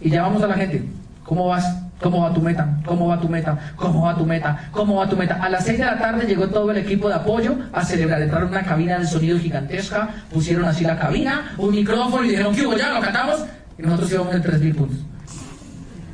[0.01, 0.83] Y llamamos a la gente.
[1.23, 1.65] ¿Cómo vas?
[2.01, 2.79] ¿Cómo va tu meta?
[2.85, 3.73] ¿Cómo va tu meta?
[3.75, 4.69] ¿Cómo va tu meta?
[4.71, 5.35] ¿Cómo va tu meta?
[5.43, 8.21] A las 6 de la tarde llegó todo el equipo de apoyo a celebrar.
[8.21, 12.55] Entraron en una cabina de sonido gigantesca, pusieron así la cabina, un micrófono y dijeron,
[12.55, 12.77] ¿qué hubo?
[12.77, 13.45] Ya lo cantamos.
[13.77, 14.97] Y nosotros íbamos en 3.000 puntos.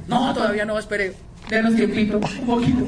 [0.08, 1.14] No, todavía no, espere.
[1.50, 2.88] Denos tiempito, un poquito.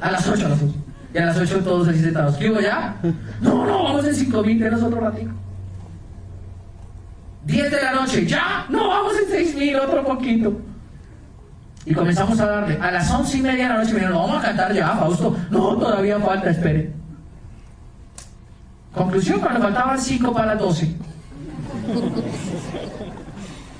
[0.00, 0.74] A las 8, a las 8.
[1.14, 2.36] Y a las 8 todos así sentados.
[2.36, 2.96] ¿Qué hubo ya?
[3.40, 5.30] No, no, vamos en 5.000, denos otro ratito.
[7.46, 8.66] 10 de la noche, ¿ya?
[8.68, 10.60] No, vamos en 6.000, otro poquito.
[11.86, 12.78] Y comenzamos a darle.
[12.80, 15.36] A las once y media de la noche me dijeron, vamos a cantar ya, Fausto.
[15.50, 16.92] No, todavía falta, espere.
[18.94, 20.94] Conclusión, cuando faltaban 5 para las 12,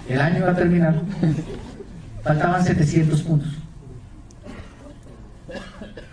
[0.09, 1.01] el año iba a terminar,
[2.25, 3.53] faltaban 700 puntos.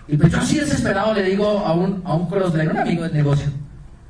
[0.07, 3.13] Y pues yo así desesperado le digo a un, a un crossline, un amigo del
[3.13, 3.49] negocio,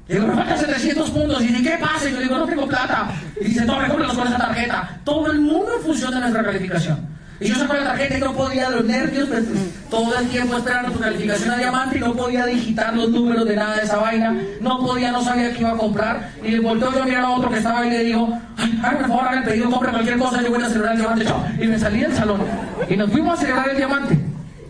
[0.07, 1.41] le digo, me faltan 700 puntos.
[1.41, 2.09] Y dice, ¿qué pasa?
[2.09, 3.11] Y yo digo, no tengo plata.
[3.39, 4.99] Y dice, no, cómpralos con esa tarjeta.
[5.05, 7.10] Todo el mundo en función de nuestra calificación.
[7.41, 9.43] Y yo saco la tarjeta y no podía, los nervios, pues,
[9.89, 13.55] todo el tiempo esperando tu calificación a diamante y no podía digitar los números de
[13.55, 14.39] nada de esa vaina.
[14.61, 16.29] No podía, no sabía qué iba a comprar.
[16.43, 18.39] Y le volteó yo a mirar a otro que estaba ahí y le dijo,
[18.83, 21.25] ay, por favor, haga el pedido, compre cualquier cosa, yo voy a celebrar el diamante,
[21.25, 21.45] chao.
[21.59, 22.41] Y me salí del salón.
[22.87, 24.19] Y nos fuimos a celebrar el diamante.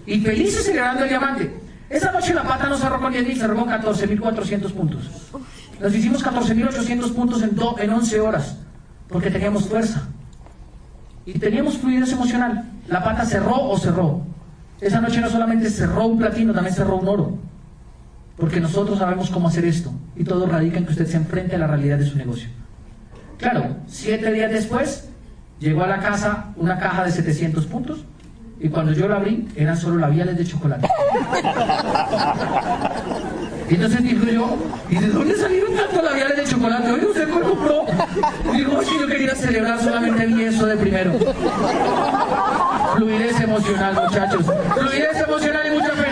[0.06, 1.54] Y felices celebrando el diamante.
[1.90, 5.10] Esa noche la pata no cerró con 10.000, cerró con 14.400 puntos.
[5.78, 8.56] Nos hicimos 14.800 puntos en, en 11 horas,
[9.10, 10.08] porque teníamos fuerza.
[11.34, 12.66] Y teníamos fluidez emocional.
[12.88, 14.22] La pata cerró o cerró.
[14.82, 17.38] Esa noche no solamente cerró un platino, también cerró un oro.
[18.36, 19.94] Porque nosotros sabemos cómo hacer esto.
[20.16, 22.50] Y todo radica en que usted se enfrente a la realidad de su negocio.
[23.38, 25.10] Claro, siete días después,
[25.60, 28.04] llegó a la casa una caja de 700 puntos.
[28.60, 30.88] Y cuando yo la abrí, eran solo labiales de chocolate.
[33.72, 34.58] Y entonces digo yo,
[34.90, 36.92] ¿y de dónde salieron tantos labiales de chocolate?
[36.92, 37.86] Oye, ¿usted cuál compró?
[38.52, 41.14] Digo, si yo quería celebrar solamente vi eso de primero.
[42.98, 44.46] Fluidez emocional, muchachos.
[44.78, 46.11] Fluidez emocional y mucha fe.